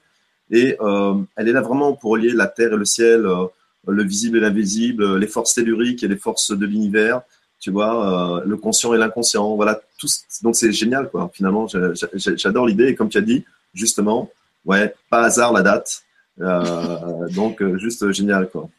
Et 0.52 0.76
euh, 0.82 1.16
elle 1.38 1.48
est 1.48 1.54
là 1.54 1.62
vraiment 1.62 1.94
pour 1.94 2.12
relier 2.12 2.32
la 2.32 2.48
terre 2.48 2.74
et 2.74 2.78
le 2.78 2.86
ciel, 2.86 3.26
euh, 3.26 3.46
le 3.88 4.04
visible 4.04 4.38
et 4.38 4.42
l'invisible, 4.42 5.18
les 5.18 5.28
forces 5.28 5.56
telluriques 5.56 6.04
et 6.04 6.10
les 6.10 6.18
forces 6.18 6.52
de 6.52 6.66
l'univers. 6.66 7.22
Tu 7.60 7.72
vois, 7.72 8.40
euh, 8.40 8.44
le 8.46 8.58
conscient 8.58 8.94
et 8.94 8.98
l'inconscient. 8.98 9.56
Voilà, 9.56 9.82
tout. 9.98 10.08
Donc 10.44 10.56
c'est 10.56 10.72
génial, 10.72 11.10
quoi. 11.10 11.30
Finalement, 11.34 11.68
j'adore 11.68 12.68
l'idée. 12.68 12.88
Et 12.90 12.96
comme 12.96 13.10
tu 13.10 13.18
as 13.18 13.22
dit, 13.22 13.46
justement, 13.74 14.30
ouais, 14.66 14.94
pas 15.10 15.24
hasard 15.24 15.54
la 15.54 15.62
date. 15.64 16.04
donc 16.38 17.64
juste 17.78 18.12
génial, 18.12 18.50
quoi. 18.50 18.70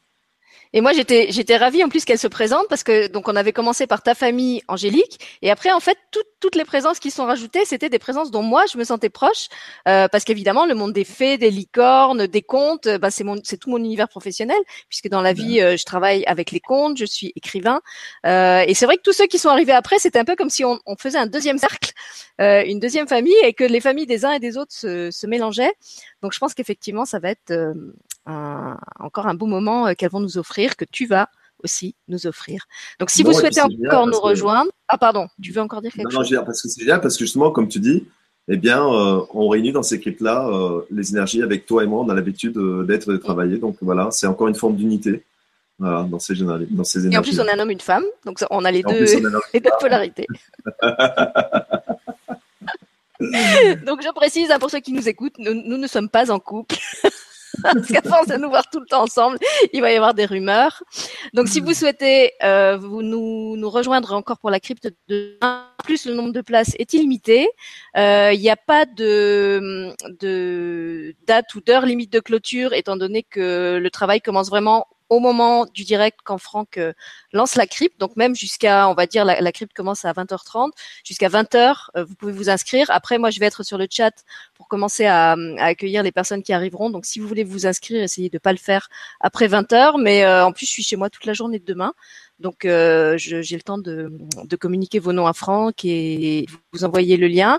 Et 0.72 0.80
moi, 0.80 0.92
j'étais, 0.92 1.28
j'étais 1.30 1.56
ravie 1.56 1.82
en 1.82 1.88
plus 1.88 2.04
qu'elle 2.04 2.18
se 2.18 2.28
présente 2.28 2.66
parce 2.68 2.82
que 2.82 3.08
donc 3.08 3.28
on 3.28 3.36
avait 3.36 3.52
commencé 3.52 3.86
par 3.86 4.02
ta 4.02 4.14
famille, 4.14 4.62
Angélique, 4.68 5.18
et 5.42 5.50
après 5.50 5.72
en 5.72 5.80
fait 5.80 5.96
toutes 6.10 6.26
toutes 6.40 6.54
les 6.54 6.64
présences 6.64 7.00
qui 7.00 7.10
sont 7.10 7.24
rajoutées, 7.24 7.64
c'était 7.64 7.88
des 7.88 7.98
présences 7.98 8.30
dont 8.30 8.42
moi 8.42 8.64
je 8.72 8.78
me 8.78 8.84
sentais 8.84 9.08
proche. 9.08 9.48
Euh, 9.88 10.08
parce 10.08 10.24
qu'évidemment 10.24 10.66
le 10.66 10.74
monde 10.74 10.92
des 10.92 11.04
fées, 11.04 11.36
des 11.36 11.50
licornes, 11.50 12.26
des 12.26 12.42
contes, 12.42 12.88
bah, 12.88 13.10
c'est 13.10 13.24
mon, 13.24 13.40
c'est 13.42 13.56
tout 13.56 13.70
mon 13.70 13.78
univers 13.78 14.08
professionnel 14.08 14.58
puisque 14.88 15.08
dans 15.08 15.20
la 15.20 15.32
vie 15.32 15.60
euh, 15.60 15.76
je 15.76 15.84
travaille 15.84 16.24
avec 16.26 16.50
les 16.52 16.60
contes, 16.60 16.96
je 16.96 17.04
suis 17.04 17.32
écrivain, 17.36 17.80
euh, 18.26 18.64
et 18.66 18.74
c'est 18.74 18.86
vrai 18.86 18.96
que 18.96 19.02
tous 19.02 19.12
ceux 19.12 19.26
qui 19.26 19.38
sont 19.38 19.48
arrivés 19.48 19.72
après, 19.72 19.98
c'était 19.98 20.18
un 20.18 20.24
peu 20.24 20.36
comme 20.36 20.50
si 20.50 20.64
on, 20.64 20.78
on 20.86 20.96
faisait 20.96 21.18
un 21.18 21.26
deuxième 21.26 21.58
cercle, 21.58 21.92
euh, 22.40 22.62
une 22.64 22.80
deuxième 22.80 23.08
famille, 23.08 23.34
et 23.42 23.52
que 23.52 23.64
les 23.64 23.80
familles 23.80 24.06
des 24.06 24.24
uns 24.24 24.32
et 24.32 24.40
des 24.40 24.56
autres 24.56 24.72
se, 24.72 25.10
se 25.10 25.26
mélangeaient. 25.26 25.72
Donc 26.22 26.32
je 26.32 26.38
pense 26.38 26.54
qu'effectivement 26.54 27.04
ça 27.04 27.18
va 27.18 27.30
être 27.30 27.52
encore 28.28 29.26
un 29.26 29.34
beau 29.34 29.46
moment 29.46 29.86
euh, 29.86 29.94
qu'elles 29.94 30.10
vont 30.10 30.20
nous 30.20 30.38
offrir, 30.38 30.76
que 30.76 30.84
tu 30.84 31.06
vas 31.06 31.28
aussi 31.64 31.96
nous 32.06 32.26
offrir. 32.26 32.66
Donc, 33.00 33.10
si 33.10 33.22
vous 33.22 33.32
souhaitez 33.32 33.60
encore 33.60 34.06
nous 34.06 34.20
rejoindre, 34.20 34.70
ah 34.88 34.98
pardon, 34.98 35.28
tu 35.42 35.52
veux 35.52 35.60
encore 35.60 35.82
dire 35.82 35.92
quelque 35.92 36.10
chose? 36.10 36.30
Non, 36.30 36.44
parce 36.44 36.62
que 36.62 36.68
c'est 36.68 36.80
génial 36.80 37.00
parce 37.00 37.16
que 37.16 37.24
justement, 37.24 37.50
comme 37.50 37.68
tu 37.68 37.80
dis, 37.80 38.06
eh 38.48 38.56
bien, 38.56 38.86
euh, 38.86 39.20
on 39.34 39.48
réunit 39.48 39.72
dans 39.72 39.82
ces 39.82 40.00
cryptes-là 40.00 40.48
euh, 40.48 40.82
les 40.90 41.10
énergies 41.10 41.42
avec 41.42 41.66
toi 41.66 41.82
et 41.84 41.86
moi. 41.86 42.00
On 42.00 42.08
a 42.08 42.14
l'habitude 42.14 42.58
d'être 42.86 43.10
et 43.10 43.12
de 43.12 43.18
travailler. 43.18 43.58
Donc 43.58 43.76
voilà, 43.80 44.08
c'est 44.10 44.26
encore 44.26 44.48
une 44.48 44.54
forme 44.54 44.76
d'unité. 44.76 45.24
Voilà, 45.78 46.02
dans 46.02 46.18
ces, 46.18 46.34
dans 46.34 46.84
ces 46.84 47.06
énergies. 47.06 47.14
Et 47.14 47.18
en 47.18 47.22
plus, 47.22 47.38
on 47.40 47.46
a 47.46 47.54
un 47.54 47.58
homme 47.60 47.70
et 47.70 47.74
une 47.74 47.80
femme, 47.80 48.04
donc 48.24 48.40
on 48.50 48.64
a 48.64 48.70
les, 48.72 48.82
deux, 48.82 49.04
les 49.54 49.60
deux 49.60 49.70
polarités. 49.78 50.26
donc 53.20 54.02
je 54.02 54.12
précise 54.12 54.50
hein, 54.50 54.58
pour 54.58 54.70
ceux 54.70 54.80
qui 54.80 54.92
nous 54.92 55.08
écoutent, 55.08 55.38
nous, 55.38 55.54
nous 55.54 55.76
ne 55.76 55.86
sommes 55.86 56.08
pas 56.08 56.32
en 56.32 56.40
couple. 56.40 56.76
parce 57.62 57.88
qu'à 57.88 58.02
force 58.02 58.28
de 58.28 58.36
nous 58.36 58.48
voir 58.48 58.68
tout 58.70 58.80
le 58.80 58.86
temps 58.86 59.02
ensemble, 59.02 59.38
il 59.72 59.80
va 59.80 59.92
y 59.92 59.96
avoir 59.96 60.14
des 60.14 60.26
rumeurs. 60.26 60.82
Donc, 61.34 61.48
si 61.48 61.60
vous 61.60 61.74
souhaitez 61.74 62.32
euh, 62.42 62.76
vous 62.76 63.02
nous, 63.02 63.56
nous 63.56 63.70
rejoindre 63.70 64.12
encore 64.12 64.38
pour 64.38 64.50
la 64.50 64.60
crypte 64.60 64.88
de 65.08 65.38
plus 65.84 66.06
le 66.06 66.14
nombre 66.14 66.32
de 66.32 66.40
places 66.40 66.74
est 66.78 66.92
illimité. 66.92 67.48
Euh, 67.96 68.30
il 68.32 68.40
n'y 68.40 68.50
a 68.50 68.56
pas 68.56 68.84
de, 68.84 69.94
de 70.20 71.14
date 71.26 71.54
ou 71.54 71.60
d'heure 71.60 71.86
limite 71.86 72.12
de 72.12 72.20
clôture, 72.20 72.72
étant 72.72 72.96
donné 72.96 73.22
que 73.22 73.78
le 73.80 73.90
travail 73.90 74.20
commence 74.20 74.48
vraiment 74.48 74.86
au 75.08 75.20
moment 75.20 75.66
du 75.66 75.84
direct 75.84 76.18
quand 76.24 76.38
Franck 76.38 76.76
euh, 76.76 76.92
lance 77.32 77.54
la 77.54 77.66
crypte. 77.66 77.98
Donc 77.98 78.16
même 78.16 78.34
jusqu'à, 78.34 78.88
on 78.88 78.94
va 78.94 79.06
dire, 79.06 79.24
la, 79.24 79.40
la 79.40 79.52
crypte 79.52 79.74
commence 79.74 80.04
à 80.04 80.12
20h30, 80.12 80.70
jusqu'à 81.04 81.28
20h, 81.28 81.86
euh, 81.96 82.04
vous 82.04 82.14
pouvez 82.14 82.32
vous 82.32 82.50
inscrire. 82.50 82.86
Après, 82.90 83.18
moi, 83.18 83.30
je 83.30 83.40
vais 83.40 83.46
être 83.46 83.62
sur 83.62 83.78
le 83.78 83.86
chat 83.90 84.12
commencer 84.68 85.06
à, 85.06 85.36
accueillir 85.58 86.02
les 86.02 86.12
personnes 86.12 86.42
qui 86.42 86.52
arriveront. 86.52 86.90
Donc 86.90 87.06
si 87.06 87.18
vous 87.18 87.26
voulez 87.26 87.44
vous 87.44 87.66
inscrire, 87.66 88.02
essayez 88.02 88.30
de 88.30 88.38
pas 88.38 88.52
le 88.52 88.58
faire 88.58 88.88
après 89.20 89.48
20h. 89.48 90.00
Mais 90.00 90.24
euh, 90.24 90.44
en 90.44 90.52
plus, 90.52 90.66
je 90.66 90.70
suis 90.70 90.82
chez 90.82 90.96
moi 90.96 91.10
toute 91.10 91.26
la 91.26 91.32
journée 91.32 91.58
de 91.58 91.64
demain. 91.64 91.92
Donc 92.38 92.58
j'ai 92.62 93.56
le 93.56 93.62
temps 93.62 93.78
de, 93.78 94.10
communiquer 94.60 94.98
vos 95.00 95.12
noms 95.12 95.26
à 95.26 95.32
Franck 95.32 95.84
et 95.84 96.46
vous 96.72 96.84
envoyer 96.84 97.16
le 97.16 97.26
lien. 97.26 97.58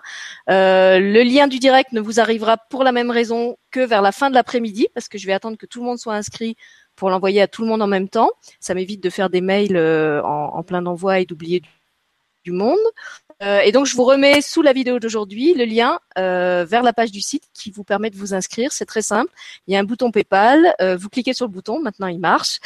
Euh, 0.49 0.99
le 0.99 1.21
lien 1.23 1.47
du 1.47 1.59
direct 1.59 1.91
ne 1.91 1.99
vous 1.99 2.19
arrivera 2.19 2.57
pour 2.57 2.83
la 2.83 2.91
même 2.91 3.11
raison 3.11 3.57
que 3.71 3.81
vers 3.81 4.01
la 4.01 4.11
fin 4.11 4.29
de 4.29 4.35
l'après-midi, 4.35 4.87
parce 4.93 5.09
que 5.09 5.17
je 5.17 5.27
vais 5.27 5.33
attendre 5.33 5.57
que 5.57 5.65
tout 5.65 5.79
le 5.79 5.85
monde 5.85 5.99
soit 5.99 6.15
inscrit 6.15 6.55
pour 6.95 7.09
l'envoyer 7.09 7.41
à 7.41 7.47
tout 7.47 7.61
le 7.61 7.67
monde 7.67 7.81
en 7.81 7.87
même 7.87 8.09
temps. 8.09 8.31
Ça 8.59 8.73
m'évite 8.73 9.01
de 9.03 9.09
faire 9.09 9.29
des 9.29 9.41
mails 9.41 9.75
euh, 9.75 10.21
en, 10.23 10.63
plein 10.63 10.81
d'envoi 10.81 11.19
et 11.19 11.25
d'oublier 11.25 11.61
monde. 12.51 12.77
Euh, 13.41 13.59
et 13.61 13.71
donc, 13.71 13.85
je 13.85 13.95
vous 13.95 14.03
remets 14.03 14.41
sous 14.41 14.61
la 14.61 14.73
vidéo 14.73 14.99
d'aujourd'hui 14.99 15.53
le 15.53 15.63
lien 15.65 15.99
euh, 16.17 16.65
vers 16.67 16.83
la 16.83 16.91
page 16.91 17.11
du 17.11 17.21
site 17.21 17.43
qui 17.53 17.71
vous 17.71 17.83
permet 17.83 18.09
de 18.09 18.17
vous 18.17 18.33
inscrire. 18.33 18.71
C'est 18.71 18.85
très 18.85 19.01
simple. 19.01 19.31
Il 19.67 19.73
y 19.73 19.77
a 19.77 19.79
un 19.79 19.83
bouton 19.83 20.11
PayPal. 20.11 20.75
vous 20.97 21.09
cliquez 21.09 21.33
sur 21.33 21.45
le 21.45 21.51
bouton. 21.51 21.79
Maintenant, 21.79 22.07
il 22.07 22.19
marche. 22.19 22.59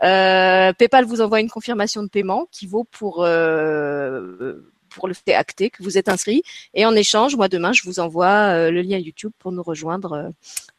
PayPal 0.00 1.04
vous 1.04 1.20
envoie 1.20 1.40
une 1.40 1.50
confirmation 1.50 2.02
de 2.02 2.08
paiement 2.08 2.46
qui 2.52 2.66
vaut 2.66 2.84
pour 2.84 3.24
pour 4.90 5.08
le 5.08 5.14
fait 5.14 5.34
acté 5.34 5.70
que 5.70 5.82
vous 5.82 5.98
êtes 5.98 6.08
inscrit. 6.08 6.42
Et 6.74 6.84
en 6.84 6.94
échange, 6.94 7.36
moi 7.36 7.48
demain, 7.48 7.72
je 7.72 7.82
vous 7.84 8.00
envoie 8.00 8.26
euh, 8.26 8.70
le 8.70 8.82
lien 8.82 8.98
YouTube 8.98 9.32
pour 9.38 9.52
nous 9.52 9.62
rejoindre 9.62 10.12
euh, 10.12 10.28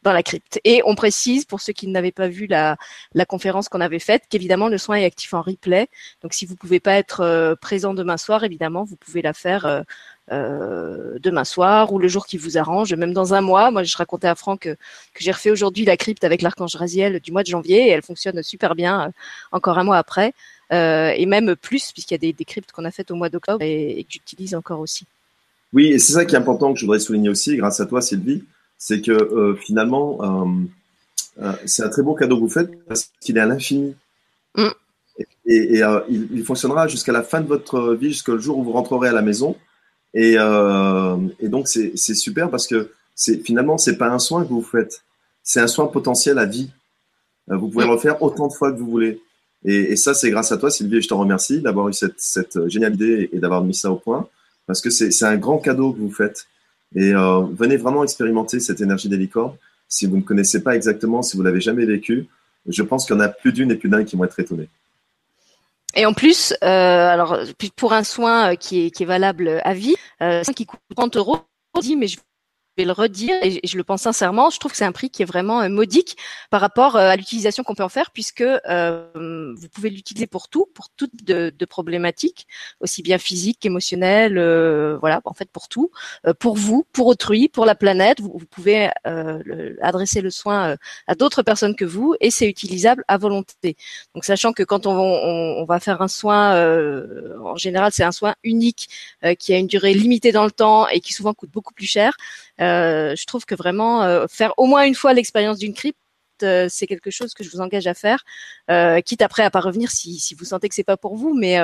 dans 0.02 0.12
la 0.12 0.22
crypte. 0.22 0.60
Et 0.64 0.82
on 0.84 0.94
précise 0.94 1.44
pour 1.44 1.60
ceux 1.60 1.72
qui 1.72 1.88
n'avaient 1.88 2.12
pas 2.12 2.28
vu 2.28 2.46
la, 2.46 2.76
la 3.14 3.24
conférence 3.24 3.68
qu'on 3.68 3.80
avait 3.80 3.98
faite 3.98 4.24
qu'évidemment 4.28 4.68
le 4.68 4.78
soin 4.78 4.96
est 4.96 5.04
actif 5.04 5.34
en 5.34 5.42
replay. 5.42 5.88
Donc 6.22 6.34
si 6.34 6.46
vous 6.46 6.56
pouvez 6.56 6.80
pas 6.80 6.94
être 6.94 7.20
euh, 7.20 7.54
présent 7.56 7.94
demain 7.94 8.16
soir, 8.16 8.44
évidemment 8.44 8.84
vous 8.84 8.96
pouvez 8.96 9.22
la 9.22 9.32
faire 9.32 9.84
euh, 10.30 11.18
demain 11.18 11.44
soir 11.44 11.92
ou 11.92 11.98
le 11.98 12.06
jour 12.06 12.26
qui 12.26 12.36
vous 12.36 12.56
arrange, 12.56 12.94
même 12.94 13.12
dans 13.12 13.34
un 13.34 13.40
mois. 13.40 13.70
Moi, 13.70 13.82
je 13.82 13.96
racontais 13.96 14.28
à 14.28 14.34
Franck 14.36 14.60
que 14.60 14.76
j'ai 15.18 15.32
refait 15.32 15.50
aujourd'hui 15.50 15.84
la 15.84 15.96
crypte 15.96 16.22
avec 16.24 16.42
l'archange 16.42 16.76
Raziel 16.76 17.20
du 17.20 17.32
mois 17.32 17.42
de 17.42 17.48
janvier 17.48 17.88
et 17.88 17.90
elle 17.90 18.02
fonctionne 18.02 18.42
super 18.42 18.74
bien 18.74 19.12
encore 19.50 19.78
un 19.78 19.84
mois 19.84 19.98
après. 19.98 20.32
Euh, 20.72 21.12
et 21.14 21.26
même 21.26 21.54
plus, 21.54 21.92
puisqu'il 21.92 22.14
y 22.14 22.16
a 22.16 22.18
des, 22.18 22.32
des 22.32 22.44
cryptes 22.44 22.72
qu'on 22.72 22.84
a 22.84 22.90
faites 22.90 23.10
au 23.10 23.14
mois 23.14 23.28
d'octobre 23.28 23.62
et, 23.62 24.04
que 24.04 24.12
j'utilise 24.12 24.54
encore 24.54 24.80
aussi. 24.80 25.06
Oui, 25.72 25.88
et 25.88 25.98
c'est 25.98 26.14
ça 26.14 26.24
qui 26.24 26.34
est 26.34 26.38
important 26.38 26.72
que 26.72 26.78
je 26.78 26.84
voudrais 26.84 26.98
souligner 26.98 27.28
aussi, 27.28 27.56
grâce 27.56 27.80
à 27.80 27.86
toi, 27.86 28.00
Sylvie, 28.00 28.44
c'est 28.78 29.00
que 29.00 29.12
euh, 29.12 29.54
finalement, 29.56 30.18
euh, 31.40 31.52
c'est 31.66 31.82
un 31.82 31.88
très 31.88 32.02
beau 32.02 32.14
cadeau 32.14 32.36
que 32.36 32.40
vous 32.40 32.48
faites 32.48 32.70
parce 32.86 33.10
qu'il 33.20 33.36
est 33.36 33.40
à 33.40 33.46
l'infini. 33.46 33.94
Mm. 34.56 34.68
Et, 35.46 35.78
et 35.78 35.82
il, 36.08 36.28
il, 36.32 36.44
fonctionnera 36.44 36.88
jusqu'à 36.88 37.12
la 37.12 37.22
fin 37.22 37.40
de 37.40 37.46
votre 37.46 37.94
vie, 37.94 38.08
jusqu'au 38.08 38.38
jour 38.38 38.58
où 38.58 38.64
vous 38.64 38.72
rentrerez 38.72 39.08
à 39.08 39.12
la 39.12 39.22
maison. 39.22 39.56
Et, 40.14 40.34
et 40.34 41.48
donc, 41.48 41.68
c'est 41.68 41.96
super 41.96 42.50
parce 42.50 42.66
que 42.66 42.92
finalement, 43.16 43.76
c'est 43.76 43.98
pas 43.98 44.08
un 44.08 44.18
soin 44.18 44.44
que 44.44 44.48
vous 44.48 44.62
faites, 44.62 45.02
c'est 45.42 45.60
un 45.60 45.66
soin 45.66 45.86
potentiel 45.86 46.38
à 46.38 46.46
vie. 46.46 46.70
Vous 47.48 47.68
pouvez 47.68 47.84
le 47.84 47.90
mm. 47.90 47.94
refaire 47.94 48.22
autant 48.22 48.48
de 48.48 48.52
fois 48.52 48.72
que 48.72 48.78
vous 48.78 48.90
voulez. 48.90 49.20
Et, 49.64 49.96
ça, 49.96 50.14
c'est 50.14 50.30
grâce 50.30 50.50
à 50.50 50.58
toi, 50.58 50.70
Sylvie, 50.70 50.96
et 50.96 51.02
je 51.02 51.08
te 51.08 51.14
remercie 51.14 51.60
d'avoir 51.60 51.88
eu 51.88 51.92
cette, 51.92 52.18
cette 52.20 52.68
géniale 52.68 52.94
idée 52.94 53.30
et 53.32 53.38
d'avoir 53.38 53.62
mis 53.62 53.74
ça 53.74 53.90
au 53.90 53.96
point, 53.96 54.28
parce 54.66 54.80
que 54.80 54.90
c'est 54.90 55.24
un 55.24 55.36
grand 55.36 55.58
cadeau 55.58 55.92
que 55.92 55.98
vous 55.98 56.10
faites. 56.10 56.46
Et 56.94 57.14
euh, 57.14 57.42
venez 57.56 57.76
vraiment 57.76 58.02
expérimenter 58.04 58.60
cette 58.60 58.80
énergie 58.80 59.08
des 59.08 59.16
licornes. 59.16 59.56
Si 59.88 60.06
vous 60.06 60.16
ne 60.16 60.22
connaissez 60.22 60.62
pas 60.62 60.74
exactement, 60.74 61.22
si 61.22 61.36
vous 61.36 61.42
l'avez 61.42 61.60
jamais 61.60 61.84
vécu, 61.84 62.26
je 62.66 62.82
pense 62.82 63.06
qu'il 63.06 63.14
y 63.14 63.18
en 63.18 63.22
a 63.22 63.28
plus 63.28 63.52
d'une 63.52 63.70
et 63.70 63.76
plus 63.76 63.88
d'un 63.88 64.04
qui 64.04 64.16
vont 64.16 64.24
être 64.24 64.38
étonnés. 64.38 64.68
Et 65.94 66.06
en 66.06 66.14
plus, 66.14 66.54
euh, 66.62 66.66
alors 66.66 67.38
pour 67.76 67.92
un 67.92 68.02
soin 68.02 68.56
qui 68.56 68.86
est, 68.86 69.04
valable 69.04 69.60
à 69.62 69.74
vie, 69.74 69.94
euh, 70.22 70.42
qui 70.42 70.64
coûte 70.64 70.80
30 70.96 71.16
euros, 71.16 71.38
dit 71.80 71.96
mais 71.96 72.08
je 72.08 72.18
vais 72.78 72.84
le 72.84 72.92
redire 72.92 73.34
et 73.42 73.60
je 73.66 73.76
le 73.76 73.84
pense 73.84 74.02
sincèrement, 74.02 74.50
je 74.50 74.58
trouve 74.58 74.72
que 74.72 74.78
c'est 74.78 74.84
un 74.84 74.92
prix 74.92 75.10
qui 75.10 75.22
est 75.22 75.26
vraiment 75.26 75.60
euh, 75.60 75.68
modique 75.68 76.16
par 76.50 76.60
rapport 76.60 76.96
euh, 76.96 77.08
à 77.08 77.16
l'utilisation 77.16 77.62
qu'on 77.64 77.74
peut 77.74 77.82
en 77.82 77.88
faire 77.88 78.10
puisque 78.10 78.40
euh, 78.42 79.52
vous 79.56 79.68
pouvez 79.68 79.90
l'utiliser 79.90 80.26
pour 80.26 80.48
tout, 80.48 80.66
pour 80.74 80.88
toutes 80.90 81.24
de, 81.24 81.52
de 81.56 81.64
problématiques, 81.64 82.46
aussi 82.80 83.02
bien 83.02 83.18
physiques 83.18 83.58
qu'émotionnelles, 83.60 84.38
euh, 84.38 84.96
voilà, 85.00 85.20
en 85.24 85.34
fait 85.34 85.50
pour 85.50 85.68
tout, 85.68 85.90
pour 86.38 86.56
vous, 86.56 86.86
pour 86.92 87.06
autrui, 87.06 87.48
pour 87.48 87.66
la 87.66 87.74
planète, 87.74 88.20
vous, 88.20 88.32
vous 88.34 88.46
pouvez 88.46 88.90
le, 89.04 89.76
adresser 89.82 90.20
le 90.20 90.30
soin 90.30 90.76
à 91.06 91.14
d'autres 91.14 91.42
personnes 91.42 91.76
que 91.76 91.84
vous 91.84 92.14
et 92.20 92.30
c'est 92.30 92.48
utilisable 92.48 93.04
à 93.08 93.18
volonté. 93.18 93.76
Donc 94.14 94.24
sachant 94.24 94.52
que 94.52 94.62
quand 94.62 94.86
on, 94.86 94.92
on, 94.98 95.62
on 95.62 95.64
va 95.64 95.80
faire 95.80 96.00
un 96.02 96.08
soin, 96.08 96.56
en 97.44 97.56
général 97.56 97.92
c'est 97.92 98.04
un 98.04 98.12
soin 98.12 98.34
unique 98.44 98.88
qui 99.38 99.52
a 99.54 99.58
une 99.58 99.66
durée 99.66 99.94
limitée 99.94 100.32
dans 100.32 100.44
le 100.44 100.50
temps 100.50 100.88
et 100.88 101.00
qui 101.00 101.12
souvent 101.12 101.34
coûte 101.34 101.50
beaucoup 101.50 101.74
plus 101.74 101.86
cher. 101.86 102.16
Euh, 102.62 103.14
je 103.16 103.26
trouve 103.26 103.44
que 103.44 103.54
vraiment 103.54 104.02
euh, 104.02 104.26
faire 104.28 104.54
au 104.56 104.66
moins 104.66 104.84
une 104.84 104.94
fois 104.94 105.12
l'expérience 105.12 105.58
d'une 105.58 105.74
crypte 105.74 105.98
euh, 106.42 106.66
c'est 106.68 106.86
quelque 106.86 107.10
chose 107.10 107.34
que 107.34 107.44
je 107.44 107.50
vous 107.50 107.60
engage 107.60 107.86
à 107.86 107.94
faire, 107.94 108.24
quitte 109.04 109.22
après 109.22 109.44
à 109.44 109.50
pas 109.50 109.60
revenir 109.60 109.90
si, 109.90 110.18
si 110.18 110.34
vous 110.34 110.44
sentez 110.44 110.68
que 110.68 110.74
c'est 110.74 110.82
pas 110.82 110.96
pour 110.96 111.14
vous, 111.14 111.34
mais 111.34 111.56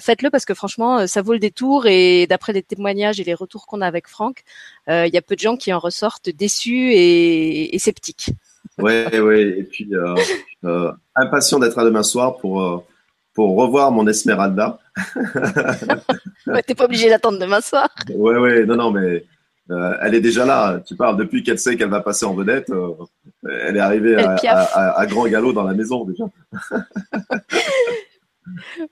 faites-le 0.00 0.30
parce 0.30 0.46
que 0.46 0.54
franchement, 0.54 1.06
ça 1.06 1.20
vaut 1.20 1.34
le 1.34 1.38
détour. 1.38 1.86
Et 1.86 2.26
d'après 2.26 2.54
les 2.54 2.62
témoignages 2.62 3.20
et 3.20 3.24
les 3.24 3.34
retours 3.34 3.66
qu'on 3.66 3.82
a 3.82 3.86
avec 3.86 4.08
Franck, 4.08 4.44
il 4.88 5.10
y 5.12 5.18
a 5.18 5.20
peu 5.20 5.34
de 5.34 5.40
gens 5.40 5.58
qui 5.58 5.74
en 5.74 5.78
ressortent 5.78 6.30
déçus 6.30 6.92
et, 6.92 7.74
et 7.74 7.78
sceptiques. 7.78 8.30
Ouais, 8.78 9.20
ouais. 9.20 9.58
Et 9.58 9.64
puis 9.64 9.90
impatient 11.14 11.58
d'être 11.58 11.78
à 11.78 11.84
demain 11.84 12.02
soir 12.02 12.38
pour 12.38 12.86
pour 13.34 13.56
revoir 13.56 13.90
mon 13.90 14.06
Esmeralda. 14.06 14.78
ouais, 16.46 16.62
T'es 16.62 16.74
pas 16.74 16.84
obligé 16.84 17.10
d'attendre 17.10 17.38
demain 17.38 17.60
soir. 17.60 17.88
Ouais, 18.14 18.38
ouais. 18.38 18.64
Non, 18.64 18.76
non, 18.76 18.90
mais 18.90 19.24
euh, 19.72 19.96
elle 20.00 20.14
est 20.14 20.20
déjà 20.20 20.44
là. 20.44 20.80
Tu 20.84 20.96
parles 20.96 21.16
depuis 21.16 21.42
qu'elle 21.42 21.58
sait 21.58 21.76
qu'elle 21.76 21.88
va 21.88 22.00
passer 22.00 22.26
en 22.26 22.34
vedette. 22.34 22.70
Euh, 22.70 22.92
elle 23.44 23.76
est 23.76 23.80
arrivée 23.80 24.16
à, 24.16 25.06
grand 25.06 25.26
galop 25.26 25.52
dans 25.52 25.62
la 25.62 25.74
maison 25.74 26.04
déjà. 26.04 26.24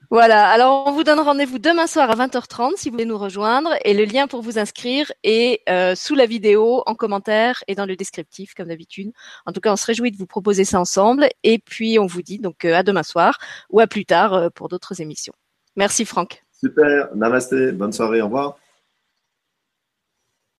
voilà. 0.09 0.49
Alors, 0.49 0.87
on 0.87 0.91
vous 0.91 1.03
donne 1.03 1.19
rendez-vous 1.19 1.59
demain 1.59 1.87
soir 1.87 2.09
à 2.09 2.15
20h30 2.15 2.77
si 2.77 2.89
vous 2.89 2.93
voulez 2.93 3.05
nous 3.05 3.17
rejoindre. 3.17 3.71
Et 3.85 3.93
le 3.93 4.05
lien 4.05 4.27
pour 4.27 4.41
vous 4.41 4.57
inscrire 4.57 5.11
est 5.23 5.61
euh, 5.69 5.93
sous 5.95 6.15
la 6.15 6.25
vidéo, 6.25 6.83
en 6.85 6.95
commentaire 6.95 7.63
et 7.67 7.75
dans 7.75 7.85
le 7.85 7.95
descriptif, 7.95 8.53
comme 8.55 8.69
d'habitude. 8.69 9.11
En 9.45 9.51
tout 9.51 9.61
cas, 9.61 9.71
on 9.71 9.77
se 9.77 9.85
réjouit 9.85 10.11
de 10.11 10.17
vous 10.17 10.27
proposer 10.27 10.65
ça 10.65 10.79
ensemble. 10.79 11.27
Et 11.43 11.59
puis, 11.59 11.99
on 11.99 12.07
vous 12.07 12.21
dit 12.21 12.39
donc 12.39 12.65
à 12.65 12.83
demain 12.83 13.03
soir 13.03 13.37
ou 13.69 13.79
à 13.79 13.87
plus 13.87 14.05
tard 14.05 14.51
pour 14.53 14.69
d'autres 14.69 15.01
émissions. 15.01 15.33
Merci, 15.75 16.05
Franck. 16.05 16.43
Super. 16.51 17.15
Namasté. 17.15 17.71
Bonne 17.71 17.93
soirée. 17.93 18.21
Au 18.21 18.25
revoir. 18.25 18.57